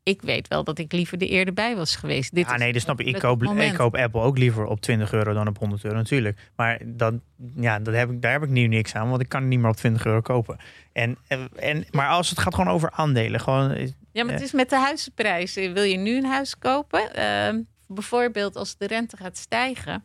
[0.08, 2.34] Ik weet wel dat ik liever de eerder bij was geweest.
[2.34, 3.06] Dit ah, is nee, dat snap ik.
[3.06, 3.70] Ik koop, moment.
[3.70, 6.38] ik koop Apple ook liever op 20 euro dan op 100 euro natuurlijk.
[6.56, 7.20] Maar dan,
[7.56, 9.58] ja, dat heb ik, daar heb ik nu niks aan, want ik kan het niet
[9.58, 10.56] meer op 20 euro kopen.
[10.92, 11.18] En,
[11.56, 14.46] en, maar als het gaat gewoon over aandelen, gewoon, eh, Ja, maar het Ja.
[14.46, 15.72] is met de huizenprijzen.
[15.72, 17.14] Wil je nu een huis kopen?
[17.14, 20.04] Ehm, bijvoorbeeld als de rente gaat stijgen.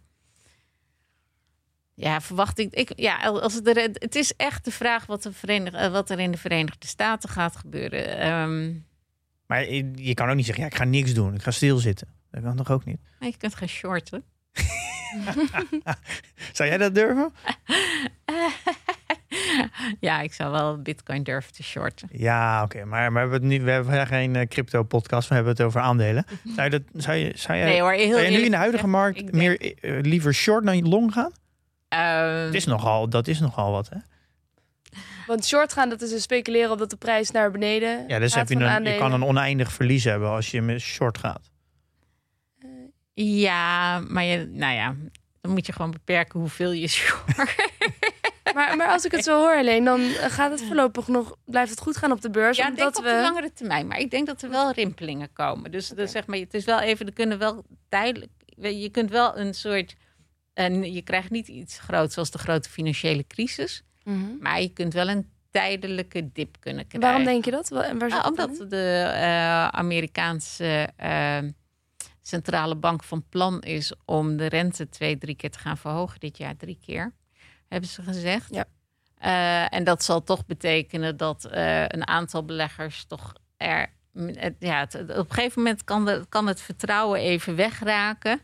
[1.96, 2.74] Ja, verwacht ik.
[2.74, 6.20] ik ja, als de, het is echt de vraag wat, de Verenig, eh, wat er
[6.20, 8.18] in de Verenigde Staten gaat gebeuren.
[8.18, 8.72] Ehm,
[9.54, 12.08] maar je, je kan ook niet zeggen, ja, ik ga niks doen, ik ga stilzitten.
[12.32, 12.98] Dat kan toch ook niet?
[13.20, 14.24] maar je kunt gaan shorten.
[16.54, 17.34] Zou jij dat durven?
[20.00, 22.10] ja, ik zou wel Bitcoin durven te shorten.
[22.12, 25.54] Ja, oké, maar, maar we hebben, het nu, we hebben geen crypto podcast, we hebben
[25.54, 26.26] het over aandelen.
[26.56, 28.58] Zou je, dat, zou je, zou je, Nee hoor, heel zou je nu in de
[28.58, 31.32] huidige gezegd, markt denk- meer eh, liever short dan long gaan?
[31.88, 33.98] Ehm, Het is nogal, dat is nogal wat, hè?
[35.28, 38.34] Want short gaan, dat is dus speculeren op dat de prijs naar beneden Ja, dus
[38.34, 39.00] gaat heb je, van een, je aandelen.
[39.00, 41.52] kan een oneindig verlies hebben als je met short gaat.
[43.14, 44.96] ja, maar je, nou ja,
[45.42, 47.36] dan moet je gewoon beperken hoeveel je short.
[48.54, 51.80] Maar, maar als ik het zo hoor alleen, dan gaat het voorlopig nog, blijft het
[51.80, 52.58] goed gaan op de beurs.
[52.58, 53.16] Ja, ik denk omdat op we...
[53.16, 53.88] de langere termijn.
[53.88, 55.72] Maar ik denk dat er wel rimpelingen komen.
[55.72, 58.32] Dus, dus zeg maar, het is wel even, er kunnen wel tijdelijk.
[58.56, 59.96] Je kunt wel een soort.
[60.54, 63.84] En je krijgt niet iets groots zoals de grote financiële crisis.
[64.04, 64.38] Mhm.
[64.40, 67.10] Maar je kunt wel een tijdelijke dip kunnen krijgen.
[67.10, 67.70] Waarom denk je dat?
[67.70, 71.38] Waar zit Nou, omdat de eh, Amerikaanse eh,
[72.22, 76.20] centrale bank van plan is om de rente twee, drie keer te gaan verhogen.
[76.20, 77.12] Dit jaar drie keer,
[77.68, 78.54] hebben ze gezegd.
[78.54, 78.66] Ja.
[79.18, 83.92] Eh, en dat zal toch betekenen dat eh, een aantal beleggers toch er.
[84.60, 88.40] Ja, het- op een gegeven moment kan, de, kan het vertrouwen even wegraken.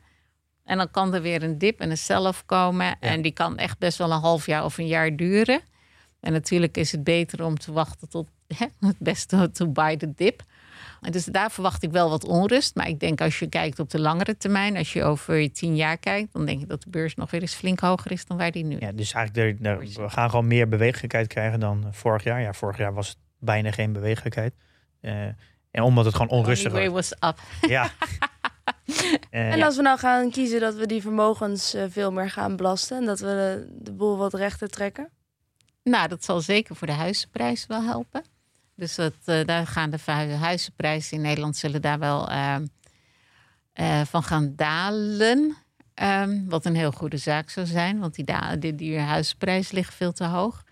[0.69, 2.95] En dan kan er weer een dip en een sell-off komen.
[2.99, 5.61] En die kan echt best wel een half jaar of een jaar duren.
[6.19, 10.13] En natuurlijk is het beter om te wachten tot hè, het beste to buy the
[10.15, 10.41] dip.
[11.01, 12.75] En dus daar verwacht ik wel wat onrust.
[12.75, 15.97] Maar ik denk als je kijkt op de langere termijn, als je over tien jaar
[15.97, 18.51] kijkt, dan denk ik dat de beurs nog weer eens flink hoger is dan waar
[18.51, 18.81] die nu is.
[18.81, 22.41] Ja, dus eigenlijk, er, er- we gaan gewoon meer bewegelijkheid krijgen dan vorig jaar.
[22.41, 24.53] Ja, vorig jaar was het bijna geen bewegelijkheid.
[25.01, 25.21] Eh,
[25.71, 26.87] en omdat het gewoon onrustig was.
[26.87, 27.39] was up.
[27.69, 27.89] Ja.
[29.29, 32.55] Eh, En als we nou gaan kiezen dat we die vermogens eh, veel meer gaan
[32.55, 35.09] belasten en dat we de, de boel wat rechter trekken.
[35.83, 38.23] Nou, dat zal zeker voor de huizenprijs wel helpen.
[38.75, 39.99] Dus dat, eh, daar gaan de
[40.39, 42.65] huizenprijzen in Nederland zullen daar wel ehm,
[43.73, 45.55] eh, van gaan dalen.
[45.93, 48.25] Ehm, wat een heel goede zaak zou zijn, want die,
[48.59, 48.99] die, die
[49.71, 50.63] liggen veel te hoog.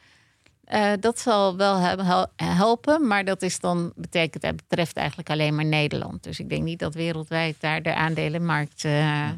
[0.68, 5.30] Eh, dat zal wel he- hel- helpen, maar dat is dan betekent, dat betreft eigenlijk
[5.30, 6.24] alleen maar Nederland.
[6.24, 8.86] Dus ik denk niet dat wereldwijd daar de aandelenmarkt.
[8.86, 9.30] eh,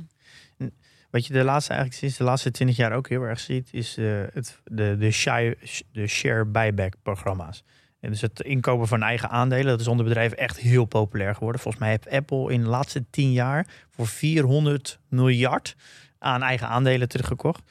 [1.10, 3.98] Wat je de laatste, eigenlijk sinds de laatste twintig jaar ook heel erg ziet, is
[3.98, 5.58] eh, het, de, de, share,
[5.92, 7.64] de share buyback programma's.
[8.00, 11.62] En dus het inkopen van eigen aandelen, dat is onder bedrijven echt heel populair geworden.
[11.62, 15.76] Volgens mij heeft Apple in de laatste tien jaar voor 400 miljard
[16.20, 17.62] aan eigen aandelen teruggekocht.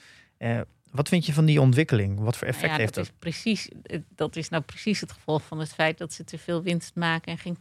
[0.91, 2.18] Wat vind je van die ontwikkeling?
[2.20, 3.05] Wat voor effect Nou ja, heeft dat?
[3.05, 3.12] dat?
[3.14, 6.39] Is precies, eh, dat is nou precies het gevolg van het feit dat ze te
[6.39, 7.57] veel winst maken en geen,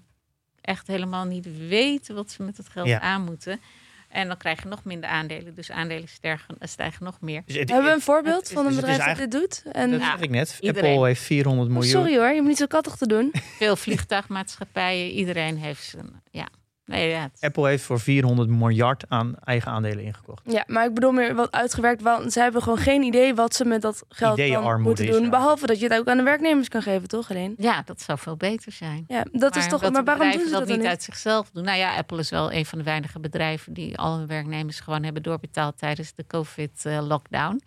[0.61, 2.99] echt helemaal niet weten wat ze met het geld Ja.
[2.99, 3.59] aan moeten.
[4.07, 5.55] En dan krijg je nog minder aandelen.
[5.55, 7.41] Dus aandelen stijgen, stijgen nog meer.
[7.45, 9.63] Dus het- Hebben we een voorbeeld het- van een dus bedrijf dat dit doet?
[9.71, 10.57] En, dat Ja, zeg ik net.
[10.61, 10.91] iedereen.
[10.91, 11.91] Apple heeft 400 Oh, miljoen.
[11.91, 13.31] sorry hoor, je moet niet zo kattig te doen.
[13.57, 16.21] Veel vliegtuigmaatschappijen, iedereen heeft zijn.
[16.31, 16.47] Ja,
[16.87, 17.29] nee, ja.
[17.39, 20.41] Apple heeft voor 400 miljard aan eigen aandelen ingekocht.
[20.45, 22.01] Ja, maar ik bedoel meer wat uitgewerkt.
[22.01, 25.29] Want ze hebben gewoon geen idee wat ze met dat geld dan moeten is doen.
[25.29, 27.55] Behalve dat je het ook aan de werknemers kan geven, toch alleen?
[27.57, 29.03] ja, dat zou veel beter zijn.
[29.07, 29.91] Ja, dat is toch.
[29.91, 30.87] Maar waarom doen ze dat, dat niet niet?
[30.87, 31.63] uit zichzelf doen?
[31.63, 35.03] Nou ja, Apple is wel een van de weinige bedrijven die al hun werknemers gewoon
[35.03, 37.61] hebben doorbetaald tijdens de COVID-lockdown.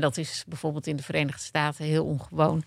[0.00, 2.64] dat is bijvoorbeeld in de Verenigde Staten heel ongewoon.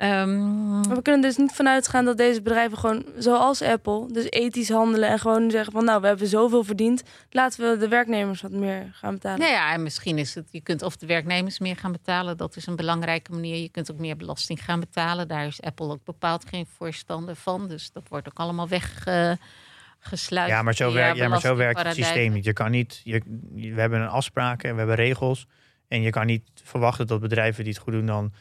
[0.00, 4.68] Ehm, we kunnen dus niet vanuit gaan dat deze bedrijven gewoon, zoals Apple, dus ethisch
[4.68, 8.50] handelen en gewoon zeggen van, nou, we hebben zoveel verdiend, laten we de werknemers wat
[8.50, 9.38] meer gaan betalen.
[9.38, 12.56] Nou ja, en misschien is het, je kunt of de werknemers meer gaan betalen, dat
[12.56, 13.56] is een belangrijke manier.
[13.56, 15.28] Je kunt ook meer belasting gaan betalen.
[15.28, 17.68] Daar is Apple ook bepaald geen voorstander van.
[17.68, 20.48] Dus dat wordt ook allemaal weggesluit.
[20.48, 22.44] Ja, maar zo, werkt, ja, maar zo werkt het systeem niet.
[22.44, 23.22] Je kan niet je,
[23.54, 25.46] we hebben een afspraken, we hebben regels.
[25.88, 28.32] En je kan niet verwachten dat bedrijven die het goed doen dan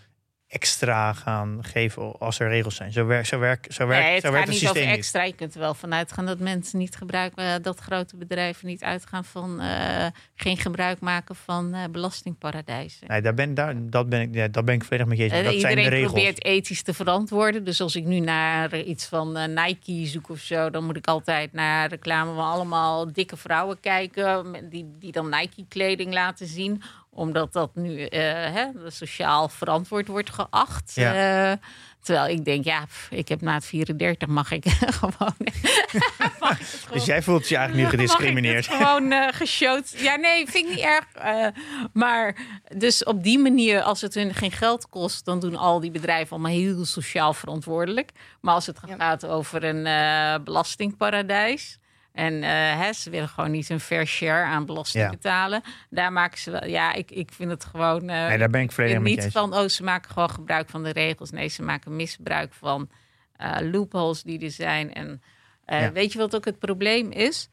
[0.50, 2.92] extra gaan geven als er regels zijn.
[2.92, 4.98] Zo werkt zo werkt zo werkt, nee, het zo werkt het niet over systeem niet.
[4.98, 5.24] extra.
[5.24, 8.84] Je kunt er wel vanuit gaan dat mensen niet gebruiken, eh, dat grote bedrijven niet
[8.84, 13.08] uitgaan van eh, geen gebruik maken van eh, belastingparadijzen.
[13.08, 15.34] Nee, daar ben, daar, dat, ben ik, ja, dat ben ik volledig met je eens.
[15.34, 16.12] Dat zijn de Iedereen regels.
[16.12, 17.64] probeert ethisch te verantwoorden.
[17.64, 21.54] Dus als ik nu naar iets van Nike zoek of zo, dan moet ik altijd
[21.54, 24.70] naar reclame van allemaal dikke vrouwen kijken.
[24.70, 26.82] Die, die dan Nike-kleding laten zien
[27.20, 30.92] omdat dat nu eh, hè, sociaal verantwoord wordt geacht.
[30.96, 31.52] Ja.
[31.52, 31.58] Eh,
[32.02, 34.66] terwijl ik denk, ja, pff, ik heb na het 34 mag ik
[35.00, 35.36] gewoon.
[36.40, 38.68] mag ik het Dus jij voelt je eigenlijk nu gediscrimineerd.
[38.70, 39.94] Mag ik het gewoon eh geshowd.
[39.98, 41.06] Ja, nee, vind ik niet erg.
[41.14, 41.48] Eh,
[41.94, 42.36] maar
[42.78, 46.32] dus op die manier, als het hun geen geld kost, dan doen al die bedrijven
[46.32, 48.12] allemaal heel sociaal verantwoordelijk.
[48.42, 48.96] Maar als het Ja.
[48.96, 51.78] gaat over een eh, belastingparadijs.
[52.12, 52.50] En eh,
[52.80, 55.10] hè, ze willen gewoon niet een fair share aan belasting Ja.
[55.10, 55.62] betalen.
[55.90, 56.66] Daar maken ze wel.
[56.66, 58.10] Ja, ik, ik vind het gewoon.
[58.10, 59.34] eh, Nee, daar ben ik volledig niet eens.
[59.34, 61.32] van, oh, ze maken gewoon gebruik van de regels.
[61.32, 62.90] Nee, ze maken misbruik van
[63.36, 64.94] eh, loopholes die er zijn.
[64.94, 65.22] En
[65.66, 65.92] Ja.
[65.92, 67.50] weet je wat ook het probleem is?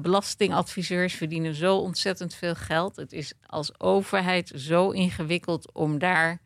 [0.00, 2.96] Belastingadviseurs verdienen zo ontzettend veel geld.
[2.96, 6.38] Het is als overheid zo ingewikkeld om daar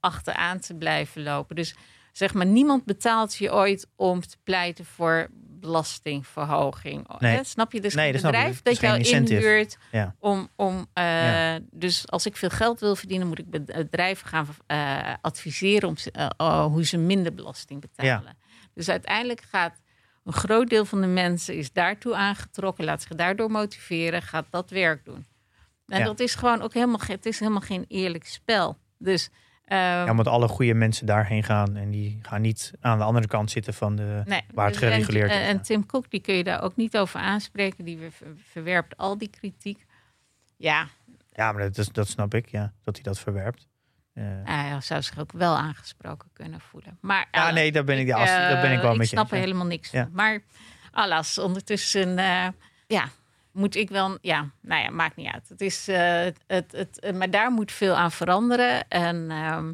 [0.00, 1.56] achteraan te blijven lopen.
[1.56, 1.74] Dus
[2.12, 5.28] zeg maar, niemand betaalt je ooit om te pleiten voor
[5.60, 7.08] belastingverhoging.
[7.18, 7.36] Nee.
[7.36, 7.44] Hè?
[7.44, 7.80] Snap je?
[7.80, 8.26] Dus Nee, dat ik.
[8.26, 9.34] bedrijf Het dat geen jou incentive.
[9.40, 10.14] inhuurt Ja.
[10.18, 11.58] om, om eh, Ja.
[11.70, 16.26] dus als ik veel geld wil verdienen, moet ik bedrijven gaan eh, adviseren om eh,
[16.36, 18.36] oh, hoe ze minder belasting betalen.
[18.74, 19.80] Dus uiteindelijk gaat
[20.24, 24.70] een groot deel van de mensen is daartoe aangetrokken, laat zich daardoor motiveren, gaat dat
[24.70, 25.26] werk doen.
[25.86, 28.78] En dat is gewoon ook helemaal, het is helemaal geen eerlijk spel.
[28.98, 29.34] Dus eh,
[29.76, 33.50] Ja, omdat alle goede mensen daarheen gaan en die gaan niet aan de andere kant
[33.50, 34.22] zitten van de.
[34.24, 35.62] Nee, waar het dus- gereguleerd en, is, En.
[35.62, 37.84] Tim Cook, die kun je daar ook niet over aanspreken.
[37.84, 39.86] Die ver- verwerpt al die kritiek.
[40.56, 40.86] Ja,
[41.32, 43.68] Ja, maar dat, is- dat snap ik, ja, dat hij dat verwerpt.
[44.14, 46.98] Eh, hij zou zich ook wel aangesproken kunnen voelen.
[47.00, 49.16] Maar ja, eh, nee, daar ben ik, eh, dat ben ik wel ik met je
[49.16, 50.02] snap eens, er helemaal niks Ja.
[50.02, 50.12] van.
[50.14, 50.40] Maar
[50.90, 52.46] alas, ondertussen, eh,
[52.86, 53.08] ja,
[53.52, 55.48] moet ik wel, ja, nou ja, maakt niet uit.
[55.48, 58.88] Het is, eh, het, het, eh, maar daar moet veel aan veranderen.
[58.88, 59.72] En ehm,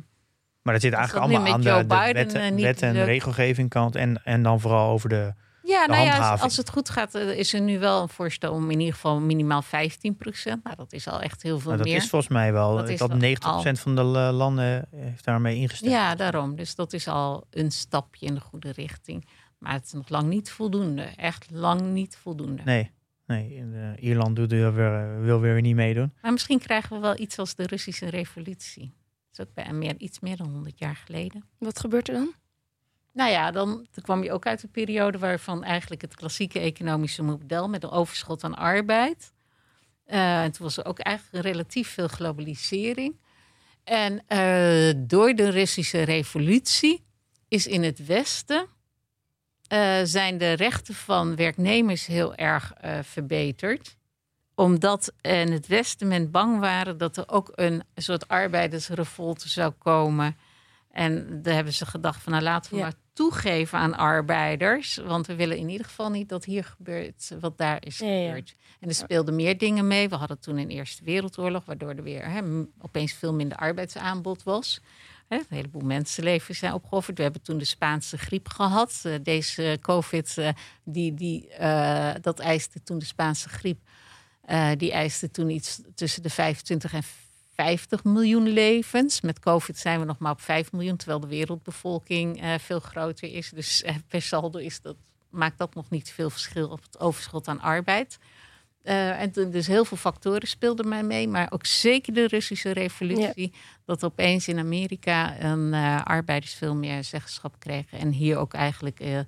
[0.62, 3.96] Maar dat zit eigenlijk dat allemaal aan de, Biden, wet, en regelgeving kant.
[3.96, 5.32] En, en dan vooral over de.
[5.62, 8.52] ja, De nou ja, als, het goed gaat, eh, is er nu wel een voorstel
[8.52, 10.64] om in ieder geval minimaal 15 procent.
[10.64, 11.96] Nou, dat is al echt heel veel Nou, dat meer.
[12.02, 12.76] is volgens mij wel.
[12.76, 15.92] Dat ik is had wel 90% van de la- landen heeft daarmee ingestemd.
[15.92, 16.56] Ja, daarom.
[16.56, 19.26] Dus dat is al een stapje in de goede richting.
[19.58, 21.02] Maar het is nog lang niet voldoende.
[21.02, 22.62] Echt lang niet voldoende.
[22.64, 22.90] Nee,
[23.26, 26.12] nee in, eh, Ierland doet er weer, wil weer niet meedoen.
[26.22, 28.94] Maar misschien krijgen we wel iets als de Russische revolutie.
[29.30, 31.44] Dat is ook bij meer, iets meer dan 100 jaar geleden.
[31.58, 32.34] Wat gebeurt er dan?
[33.12, 37.22] Nou ja, dan, dan kwam je ook uit een periode waarvan eigenlijk het klassieke economische
[37.22, 39.32] model met een overschot aan arbeid.
[40.04, 43.16] eh, en toen was er ook eigenlijk relatief veel globalisering.
[43.84, 47.04] En eh, door de Russische revolutie
[47.48, 48.66] is in het Westen
[49.68, 53.96] eh, zijn de rechten van werknemers heel erg eh, verbeterd
[54.56, 60.36] omdat in het Westen men bang waren dat er ook een soort arbeidersrevolte zou komen.
[60.90, 62.82] En daar hebben ze gedacht van nou laten we Ja.
[62.82, 64.96] maar toegeven aan arbeiders.
[64.96, 68.06] Want we willen in ieder geval niet dat hier gebeurt wat daar is ja.
[68.06, 68.54] gebeurd.
[68.80, 70.08] En er speelden meer dingen mee.
[70.08, 72.44] We hadden toen een Eerste Wereldoorlog, waardoor er weer
[72.78, 74.80] opeens veel minder arbeidsaanbod was.
[75.28, 77.16] Een heleboel mensenlevens zijn opgeofferd.
[77.16, 79.00] We hebben toen de Spaanse griep gehad.
[79.02, 80.48] Eh, deze COVID, eh,
[80.84, 83.78] die, die, eh, dat eiste toen de Spaanse griep.
[84.76, 87.02] die eiste toen iets tussen de 25 en
[87.54, 89.20] 50 miljoen levens.
[89.20, 93.50] Met COVID zijn we nog maar op 5 miljoen, terwijl de wereldbevolking veel groter is.
[93.50, 94.96] Dus per saldo is dat
[95.30, 98.18] maakt dat nog niet veel verschil op het overschot aan arbeid.
[98.86, 103.52] Uh, en dus heel veel factoren speelden mij mee, maar ook zeker de Russische revolutie.
[103.84, 107.98] Dat opeens in Amerika een, uh, arbeiders veel meer zeggenschap kregen.
[107.98, 109.18] En hier ook eigenlijk uh,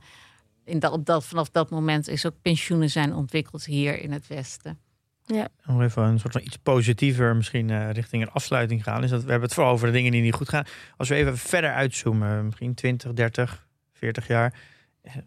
[0.64, 4.26] in dat, op dat, vanaf dat moment is ook pensioenen zijn ontwikkeld hier in het
[4.26, 4.78] Westen.
[5.24, 5.48] Ja.
[5.66, 9.04] Om even een soort van iets positiever misschien richting een afsluiting gaan.
[9.04, 10.64] Is dat we hebben het vooral over de dingen die niet goed gaan.
[10.96, 14.54] Als we even verder uitzoomen, misschien 20, 30, 40 jaar.
[15.02, 15.24] Het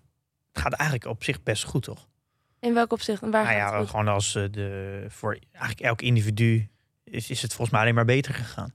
[0.53, 2.09] gaat eigenlijk op zich best goed, toch?
[2.62, 3.22] In welk opzicht?
[3.22, 6.70] En waar nou ja, gewoon als uh, de, voor eigenlijk elk individu
[7.03, 8.74] is, is het volgens mij alleen maar beter gegaan.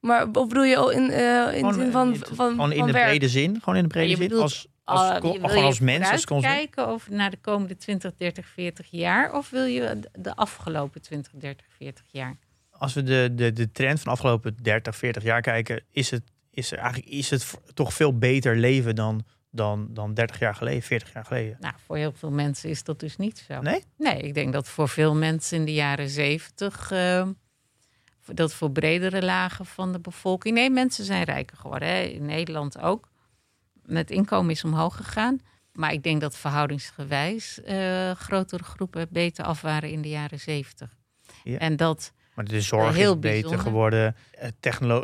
[0.00, 3.28] Maar of bedoel je in, uh, in zin van, van, van, gewoon in de brede
[3.28, 3.58] zin?
[3.58, 4.32] Gewoon in de brede zin?
[4.32, 6.56] Als, als, uh, gewoon als mens, als consument?
[6.56, 9.32] kijken over naar de komende 20, 30, 40 jaar?
[9.32, 12.36] Of wil je de afgelopen 20, 30, 40 jaar?
[12.70, 16.22] Als we de, de, de trend van de afgelopen 30, 40 jaar kijken, is het,
[16.50, 19.24] is er eigenlijk is het toch veel beter leven dan
[19.54, 21.56] dan, dan 30 jaar geleden, 40 jaar geleden.
[21.60, 23.60] Nou, voor heel veel mensen is dat dus niet zo.
[23.60, 23.84] Nee?
[23.96, 27.28] Nee, ik denk dat voor veel mensen in de jaren 70, uh,
[28.26, 30.54] dat voor bredere lagen van de bevolking.
[30.54, 31.88] Nee, mensen zijn rijker geworden.
[31.88, 32.00] Hè?
[32.00, 33.08] In Nederland ook.
[33.86, 35.40] Het inkomen is omhoog gegaan.
[35.72, 40.96] Maar ik denk dat verhoudingsgewijs uh, grotere groepen beter af waren in de jaren 70.
[41.44, 41.58] Ja.
[41.58, 44.16] En dat maar de zorg is beter geworden.
[44.30, 44.48] Eh,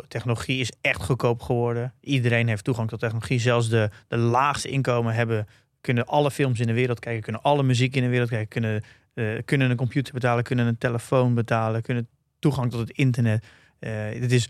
[0.07, 1.93] technologie is echt goedkoop geworden.
[1.99, 3.39] Iedereen heeft toegang tot technologie.
[3.39, 5.47] Zelfs de, de laagste inkomen hebben,
[5.81, 8.83] kunnen alle films in de wereld kijken, kunnen alle muziek in de wereld kijken, kunnen,
[9.13, 12.07] uh, kunnen een computer betalen, kunnen een telefoon betalen, kunnen
[12.39, 13.45] toegang tot het internet.
[13.79, 14.49] Uh, het is,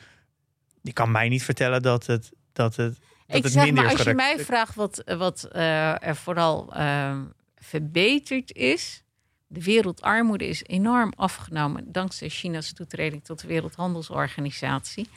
[0.82, 3.94] je kan mij niet vertellen dat het, dat het, dat Ik het zeg minder maar,
[3.94, 7.24] als je mij vraagt wat, wat er vooral ehm,
[7.56, 9.04] verbeterd is,
[9.52, 15.08] de wereldarmoede is enorm afgenomen dankzij China's toetreding tot de Wereldhandelsorganisatie.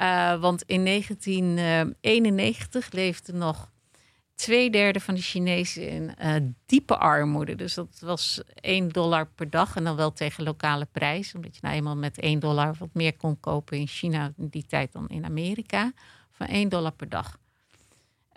[0.00, 3.70] Uh, want in 1991 leefde nog
[4.34, 6.34] twee derde van de Chinezen in uh,
[6.66, 7.54] diepe armoede.
[7.54, 11.34] Dus dat was 1 dollar per dag en dan wel tegen lokale prijs.
[11.34, 14.66] Omdat je nou eenmaal met 1 dollar wat meer kon kopen in China in die
[14.66, 15.92] tijd dan in Amerika.
[16.30, 17.38] Van 1 dollar per dag.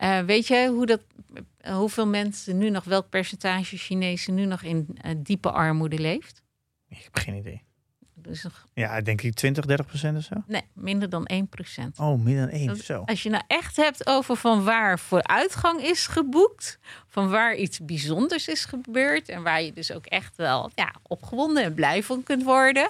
[0.04, 1.02] Uh, weet je hoe dat,
[1.62, 6.44] uh, hoeveel mensen nu nog, welk percentage Chinezen nu nog in uh, diepe armoede leeft?
[6.90, 7.64] Ik heb geen idee.
[8.14, 8.68] Dus nog...
[8.74, 10.36] Ja, denk ik 20, 30 procent of zo?
[10.48, 12.00] Nee, minder dan 1 procent.
[12.00, 13.04] Oh, minder dan 1, dat, zo.
[13.06, 18.48] Als je nou echt hebt over van waar vooruitgang is geboekt, van waar iets bijzonders
[18.48, 22.44] is gebeurd en waar je dus ook echt wel ja, opgewonden en blij van kunt
[22.44, 22.90] worden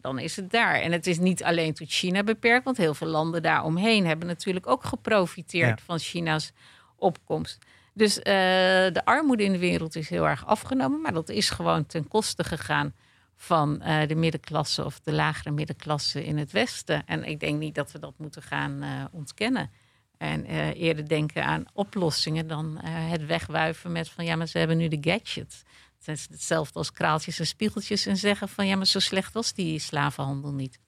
[0.00, 0.74] dan is het daar.
[0.74, 4.66] En het is niet alleen tot China beperkt, want heel veel landen daaromheen hebben natuurlijk
[4.66, 6.52] ook geprofiteerd van China's
[6.96, 7.58] opkomst.
[7.92, 11.86] Dus uh, de armoede in de wereld is heel erg afgenomen, maar dat is gewoon
[11.86, 12.94] ten koste gegaan
[13.36, 17.06] van uh, de middenklasse of de lagere middenklasse in het Westen.
[17.06, 19.70] En ik denk niet dat we dat moeten gaan uh, ontkennen.
[20.18, 20.44] En
[20.74, 24.98] eerder denken aan oplossingen dan het wegwuiven met van ja, maar ze hebben nu de
[25.00, 25.62] gadgets.
[26.04, 29.52] Het is hetzelfde als kraaltjes en spiegeltjes en zeggen van ja, maar zo slecht was
[29.52, 30.78] die slavenhandel niet.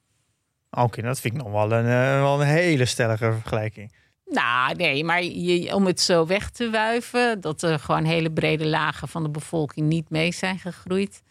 [0.71, 3.95] Oké, dat vind ik nog wel een, uh, wel een hele stellige vergelijking.
[4.25, 8.67] Nou, nee, maar je, om het zo weg te wuiven, dat er gewoon hele brede
[8.67, 11.21] lagen van de bevolking niet mee zijn gegroeid.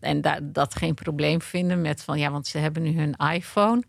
[0.00, 3.82] En da dat geen probleem vinden met van ja, want ze hebben nu hun iPhone.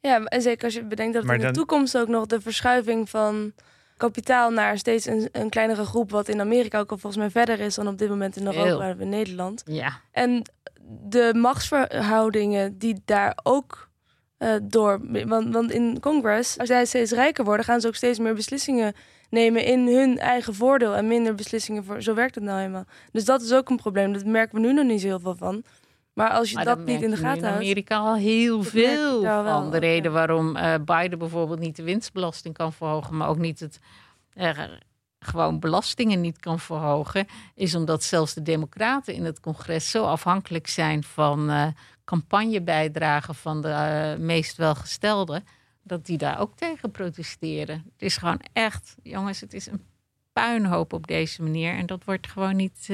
[0.00, 3.52] Ja, en zeker als je bedenkt dat in de toekomst ook nog de verschuiving van
[4.00, 7.60] kapitaal naar steeds een, een kleinere groep, wat in Amerika ook al volgens mij verder
[7.60, 9.62] is dan op dit moment in Europa en in Nederland.
[9.64, 10.00] Ja.
[10.12, 10.42] En
[11.08, 13.88] de machtsverhoudingen die daar ook
[14.38, 15.00] uh, door.
[15.26, 18.94] Want, want in Congress, als zij steeds rijker worden, gaan ze ook steeds meer beslissingen
[19.30, 22.02] nemen in hun eigen voordeel en minder beslissingen voor.
[22.02, 22.84] Zo werkt het nou helemaal.
[23.12, 24.12] Dus dat is ook een probleem.
[24.12, 25.64] Dat merken we nu nog niet zo heel veel van.
[26.12, 27.42] Maar als je dat niet in de gaten houdt.
[27.42, 29.70] in Amerika al heel veel van.
[29.70, 33.80] De reden waarom uh, Biden bijvoorbeeld niet de winstbelasting kan verhogen, maar ook niet het.
[34.34, 34.58] Uh,
[35.20, 40.66] gewoon belastingen niet kan verhogen, is omdat zelfs de Democraten in het congres zo afhankelijk
[40.66, 41.66] zijn van uh,
[42.04, 45.44] campagnebijdragen van de meest welgestelden,
[45.82, 47.76] dat die daar ook tegen protesteren.
[47.92, 49.84] Het is gewoon echt, jongens, het is een
[50.32, 52.88] puinhoop op deze manier en dat wordt gewoon niet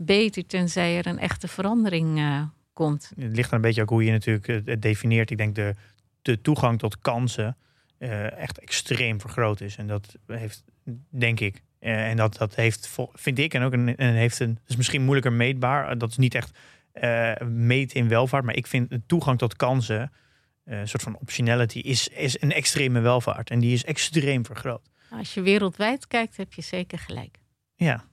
[0.00, 2.42] beter tenzij er een echte verandering uh,
[2.72, 3.12] komt.
[3.16, 5.30] Het ligt er een beetje ook hoe je natuurlijk het definieert.
[5.30, 5.74] Ik denk de,
[6.22, 7.56] de toegang tot kansen
[7.98, 9.76] uh, echt extreem vergroot is.
[9.76, 10.64] En dat heeft,
[11.10, 14.58] denk ik, uh, en dat, dat heeft, vind ik, en ook een, en heeft een,
[14.66, 15.98] is misschien moeilijker meetbaar.
[15.98, 16.58] Dat is niet echt
[17.44, 20.12] meten in welvaart, maar ik vind de toegang tot kansen,
[20.64, 23.50] een soort van optionality, is, is een extreme welvaart.
[23.50, 24.90] En die is extreem vergroot.
[25.10, 27.38] Als je wereldwijd kijkt, heb je zeker gelijk.
[27.74, 28.04] Ja,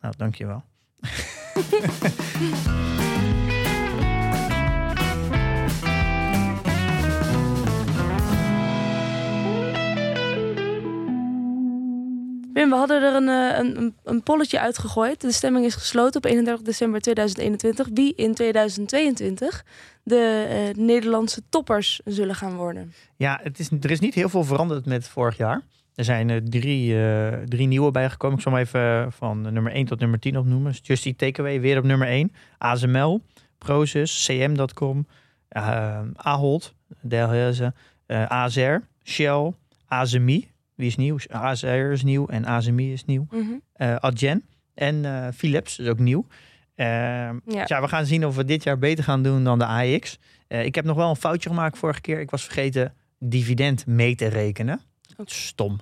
[0.00, 0.64] nou, dankjewel.
[12.58, 15.20] Wim, we hadden er een, eh, een, een, een polletje uitgegooid.
[15.20, 17.88] De stemming is gesloten op 31 december 2021.
[17.92, 19.64] Wie in 2022
[20.02, 22.92] de eh, Nederlandse toppers zullen gaan worden.
[23.16, 25.62] Ja, het is, er is niet heel veel veranderd met vorig jaar.
[25.98, 28.36] Er zijn er drie, eh, drie nieuwe bijgekomen.
[28.36, 30.72] Ik zal hem even eh, van nummer 1 tot nummer 10 opnoemen.
[30.82, 32.32] Just Eat Takeaway weer op nummer 1.
[32.58, 33.22] ASML,
[33.58, 35.06] Prozus, CM.com,
[36.16, 37.72] Ahold, Delhaize,
[38.28, 39.52] AZR, Shell,
[39.86, 41.16] ASMI, die is nieuw.
[41.28, 43.26] AZR is nieuw en ASMI is nieuw.
[43.72, 44.44] Eh Adyen
[44.74, 46.26] en eh, Philips is ook nieuw.
[46.74, 47.40] Ehm, Ja.
[47.44, 50.18] dus ja, we gaan zien of we dit jaar beter gaan doen dan de AX.
[50.48, 52.20] Eh, ik heb nog wel een foutje gemaakt vorige keer.
[52.20, 54.80] Ik was vergeten dividend mee te rekenen.
[55.24, 55.80] Stom,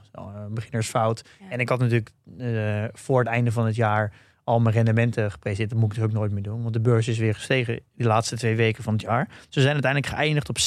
[0.51, 1.25] beginnersfout.
[1.41, 1.51] Ja.
[1.51, 4.13] En ik had natuurlijk eh, voor het einde van het jaar
[4.45, 5.71] al mijn rendementen gepresenteerd.
[5.71, 8.05] Dat moet ik natuurlijk ook nooit meer doen, want de beurs is weer gestegen de
[8.05, 9.29] laatste twee weken van het jaar.
[9.49, 10.59] Ze zijn uiteindelijk geëindigd op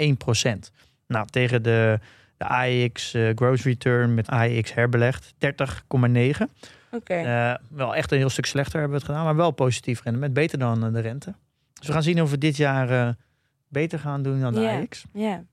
[0.00, 0.70] 16,1 procent.
[1.06, 1.98] Nou, tegen de,
[2.36, 5.48] de AEX eh, Growth Return met AEX herbelegd 30,9.
[6.90, 7.14] Oké.
[7.14, 10.32] Eh, wel echt een heel stuk slechter hebben we het gedaan, maar wel positief rendement.
[10.32, 11.34] Beter dan de rente.
[11.74, 13.16] Dus we gaan zien of we dit jaar
[13.68, 14.80] beter gaan doen dan de Ja.
[14.80, 15.04] AX.
[15.12, 15.44] Ja,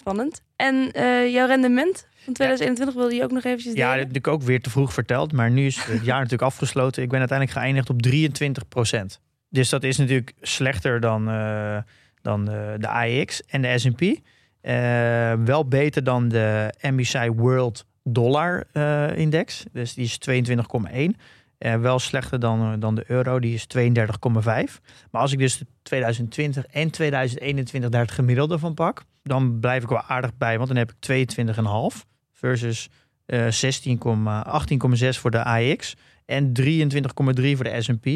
[0.00, 0.42] spannend.
[0.56, 4.06] En eh, jouw rendement van 2021 wilde je ook nog eventjes Ja, dat delen?
[4.06, 5.32] heb ik ook weer te vroeg verteld.
[5.32, 7.02] Maar nu is het jaar natuurlijk afgesloten.
[7.02, 11.78] Ik ben uiteindelijk geëindigd op 23% Dus dat is natuurlijk slechter dan, eh,
[12.22, 14.00] dan de, de AEX en de S&P.
[14.00, 19.64] Eh, wel beter dan de MSCI World Dollar eh, Index.
[19.72, 21.16] Dus die is 22,1.
[21.60, 24.80] Eh, wel slechter dan, eh, dan de euro, die is 32,5.
[25.10, 29.82] Maar als ik dus de 2020 en 2021 daar het gemiddelde van pak, dan blijf
[29.82, 32.88] ik wel aardig bij, want dan heb ik 22,5 versus
[33.26, 33.98] eh 16,
[34.44, 35.96] 18,6 voor de AX
[36.26, 38.06] en 23,3 voor de S&P.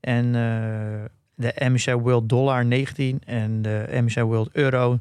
[0.00, 4.98] En eh, de MSCI World Dollar 19 en de MSCI World Euro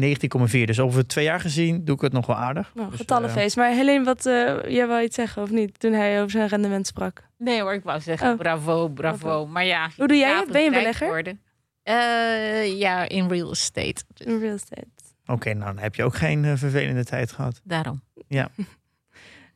[0.00, 0.64] 19,4.
[0.64, 2.70] Dus over twee jaar gezien doe ik het nog wel aardig.
[2.74, 3.56] Nou, Dus, getallenfeest.
[3.56, 5.80] Maar Helene, wat, eh, jij wou iets zeggen of niet?
[5.80, 7.22] Toen hij over zijn rendement sprak.
[7.38, 8.38] Nee hoor, ik wou zeggen Oh.
[8.38, 9.46] bravo, bravo.
[9.46, 9.90] Maar ja.
[9.96, 10.50] Hoe doe jij ja, het?
[10.52, 11.06] Ben je belegger?
[11.06, 11.40] worden.
[11.82, 14.02] Eh, ja, in real estate.
[14.14, 14.86] Dus In real estate.
[15.24, 17.60] eh, Oké, nou dan heb je ook geen eh, vervelende tijd gehad.
[17.64, 18.02] daarom.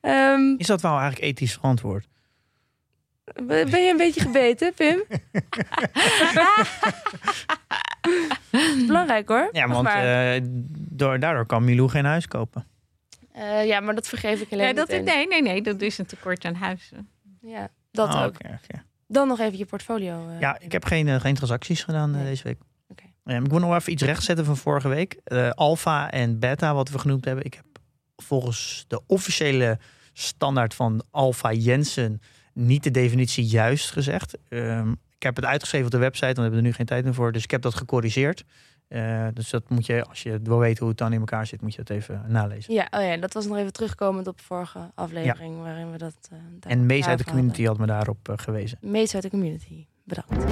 [0.01, 2.07] Ehm, Is dat wel eigenlijk ethisch verantwoord?
[3.47, 5.03] ben je een beetje gebeten, Pim?
[9.27, 9.63] Belangrijk hoor.
[9.63, 10.49] Ja, want eh,
[10.91, 12.67] door, daardoor kan Milou geen huis kopen.
[13.33, 16.07] Eh, ja, maar dat vergeef ik alleen Nee, dat, nee, nee, nee, dat is een
[16.07, 17.09] tekort aan huizen.
[17.41, 18.29] Ja, dat Oh, ook.
[18.35, 18.83] oké, oké.
[19.07, 20.29] Dan nog even je portfolio.
[20.29, 20.41] eh.
[20.41, 22.25] Ja, ik heb geen, geen transacties gedaan Nee.
[22.25, 22.59] deze week.
[22.89, 23.03] Oké.
[23.25, 25.21] Ehm, ik moet nog even iets rechtzetten van vorige week.
[25.25, 27.45] Eh alpha en beta, wat we genoemd hebben.
[27.45, 27.65] Ik heb
[28.17, 29.79] volgens de officiële
[30.13, 32.21] standaard van Alpha Jensen
[32.53, 34.39] niet de definitie juist gezegd.
[34.49, 37.05] Ehm, ik heb het uitgeschreven op de website, want we hebben er nu geen tijd
[37.05, 37.33] meer voor.
[37.33, 38.45] Dus ik heb dat gecorrigeerd.
[38.89, 41.61] Eh, dus dat moet je, als je wil weten hoe het dan in elkaar zit,
[41.63, 42.75] moet je dat even nalezen.
[42.75, 46.15] Ja, oh ja, dat was nog even terugkomend op de vorige aflevering waarin we dat.
[46.33, 48.71] eh, daar- En Mees uit de community had me daarop eh, gewezen.
[48.81, 48.91] hadden.
[49.01, 49.87] Mees uit de community.
[50.05, 50.45] Bedankt.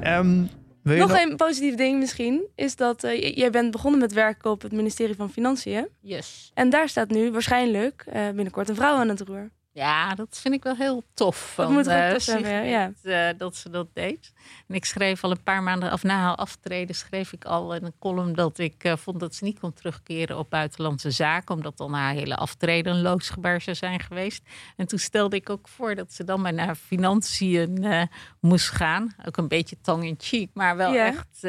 [0.00, 0.42] Ehm,
[0.82, 3.00] wil je Nog een positief ding misschien is dat
[3.34, 5.88] jij bent begonnen met werken op het ministerie van Financiën.
[6.00, 6.50] Yes.
[6.54, 9.50] En daar staat nu waarschijnlijk eh, binnenkort een vrouw aan het roer.
[9.74, 11.52] Ja, dat vind ik wel heel tof.
[11.56, 12.92] Dat van, moet eh, tof Sigrid, ja.
[13.02, 14.32] eh, dat ze dat deed.
[14.68, 17.84] En ik schreef al een paar maanden, of na haar aftreden, schreef ik al in
[17.84, 21.76] een column dat ik eh, vond dat ze niet kon terugkeren op buitenlandse zaken, omdat
[21.76, 24.42] dan haar hele aftreden een loodsgebaar zou zijn geweest.
[24.76, 28.08] En toen stelde ik ook voor dat ze dan maar naar financiën
[28.40, 29.14] moest gaan.
[29.26, 31.06] Ook een beetje tongue in cheek, maar wel Ja.
[31.06, 31.42] echt.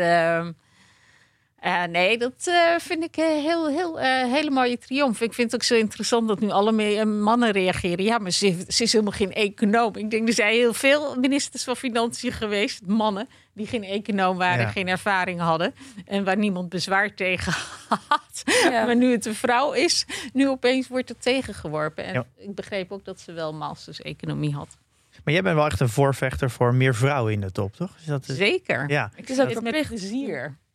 [1.66, 5.22] Eh, nee, dat eh, vind ik een heel, heel, eh, hele mooie triomf.
[5.22, 8.03] Ik vind het ook zo interessant dat nu alle eh, mannen reageren.
[8.05, 9.95] Ja, maar ze, ze is helemaal geen econoom.
[9.95, 14.66] Ik denk, er zijn heel veel ministers van Financiën geweest, mannen, die geen econoom waren,
[14.66, 14.72] Ja.
[14.72, 15.74] geen ervaring hadden.
[16.05, 17.53] En waar niemand bezwaar tegen
[18.07, 18.43] had.
[18.70, 18.86] Ja.
[18.86, 22.03] Maar nu het een vrouw is, nu opeens wordt het tegengeworpen.
[22.05, 22.26] En Ja.
[22.38, 24.78] ik begreep ook dat ze wel masters economie had.
[25.24, 27.95] Maar jij bent wel echt een voorvechter voor meer vrouwen in de top, toch?
[27.99, 28.89] Is dat, Zeker.
[28.89, 29.11] ja.
[29.16, 29.74] Ik is ook zit met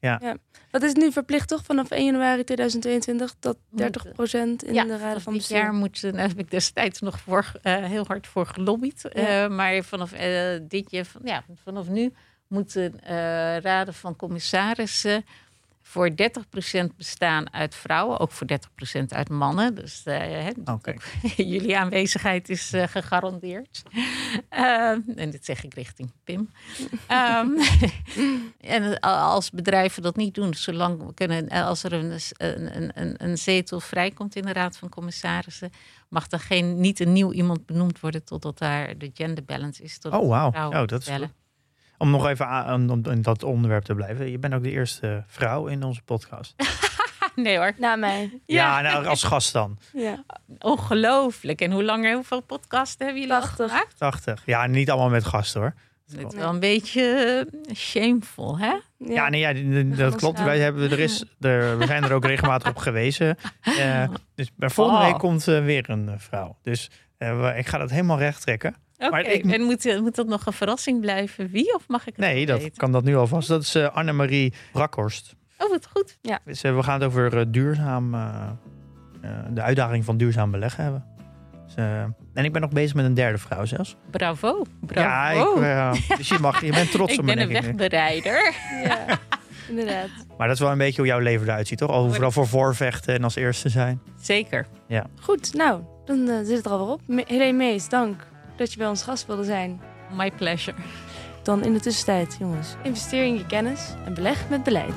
[0.00, 0.36] plezier.
[0.70, 3.62] Wat is het nu verplicht toch vanaf 1 januari 2022 dat 30%
[4.32, 5.58] in Ja, de raden van dit bestuur?
[5.58, 9.08] jaar moet, daar heb ik destijds nog voor, eh, heel hard voor gelobbyd.
[9.12, 9.42] Ja.
[9.44, 12.12] Eh, maar vanaf eh, dit jaar, van- ja, vanaf nu
[12.48, 13.14] moeten eh,
[13.58, 15.24] raden van commissarissen
[15.90, 16.14] voor 30%
[16.96, 18.46] bestaan uit vrouwen, ook voor
[18.96, 19.74] 30% uit mannen.
[19.74, 20.50] Dus eh,
[21.52, 23.82] jullie aanwezigheid is eh, gegarandeerd.
[24.48, 26.50] Eh, en dit zeg ik richting Pim.
[27.06, 27.48] Ehm,
[28.76, 33.38] en als bedrijven dat niet doen, zolang we kunnen, als er een, een, een, een
[33.38, 35.70] zetel vrijkomt in de Raad van Commissarissen,
[36.08, 39.98] mag er geen, niet een nieuw iemand benoemd worden totdat daar de gender balance is.
[39.98, 40.70] totdat Oh, wauw.
[40.70, 41.08] Oh, dat is.
[42.00, 44.30] Om nog even aan, om in dat onderwerp te blijven.
[44.30, 46.54] Je bent ook de eerste vrouw in onze podcast.
[47.34, 47.72] nee hoor.
[47.78, 48.40] Na mij.
[48.46, 49.78] Ja, nou, als gast dan.
[49.92, 50.24] Ja.
[50.58, 51.60] Ongelooflijk.
[51.60, 53.66] En hoe lang, hoeveel podcasten hebben jullie al 80.
[53.70, 53.98] gemaakt?
[53.98, 54.42] 80.
[54.46, 55.74] Ja, niet allemaal met gasten hoor.
[56.16, 57.02] Het is wel een beetje
[57.66, 58.74] eh, shameful, hè?
[58.98, 59.52] Ja, nee, ja,
[59.96, 60.42] dat klopt.
[60.42, 63.36] Wij hebben, er is, er, we zijn er ook regelmatig op gewezen.
[63.60, 65.06] Eh, dus bij volgende Oh.
[65.06, 66.56] week komt eh, weer een vrouw.
[66.62, 66.90] Dus
[67.56, 68.74] ik ga dat helemaal recht trekken.
[69.00, 71.48] Oké, Maar ik- en moet, moet dat nog een verrassing blijven?
[71.50, 71.74] Wie?
[71.74, 72.76] Of mag ik het Nee, dat weten?
[72.76, 73.48] kan dat nu alvast.
[73.48, 75.34] Dat is eh, Annemarie Brakhorst.
[75.58, 76.18] Oh, wat goed.
[76.44, 78.20] Dus, eh, we gaan het over eh, duurzaam, eh,
[79.22, 81.04] eh, de uitdaging van duurzaam beleggen hebben.
[81.66, 82.02] Dus, eh,
[82.34, 83.96] en ik ben nog bezig met een derde vrouw zelfs.
[84.10, 84.62] Bravo.
[84.80, 85.60] Bravo.
[85.62, 88.54] Ja, ik, dus je, mag, je bent trots ik op me, ben een ik wegbereider.
[88.84, 89.18] Ja,
[89.68, 90.08] inderdaad.
[90.38, 91.90] Maar dat is wel een beetje hoe jouw leven eruit ziet, toch?
[91.90, 94.00] Overal voor voorvechten en als eerste zijn.
[94.20, 94.66] Zeker.
[95.20, 97.00] Goed, nou, dan zit het er alweer op.
[97.28, 98.26] Helene Mees, dank
[98.60, 99.80] dat je bij ons gast wilde zijn.
[100.16, 100.76] My pleasure.
[101.42, 104.94] Dan in de tussentijd, jongens, investeer in je kennis en beleg met beleid.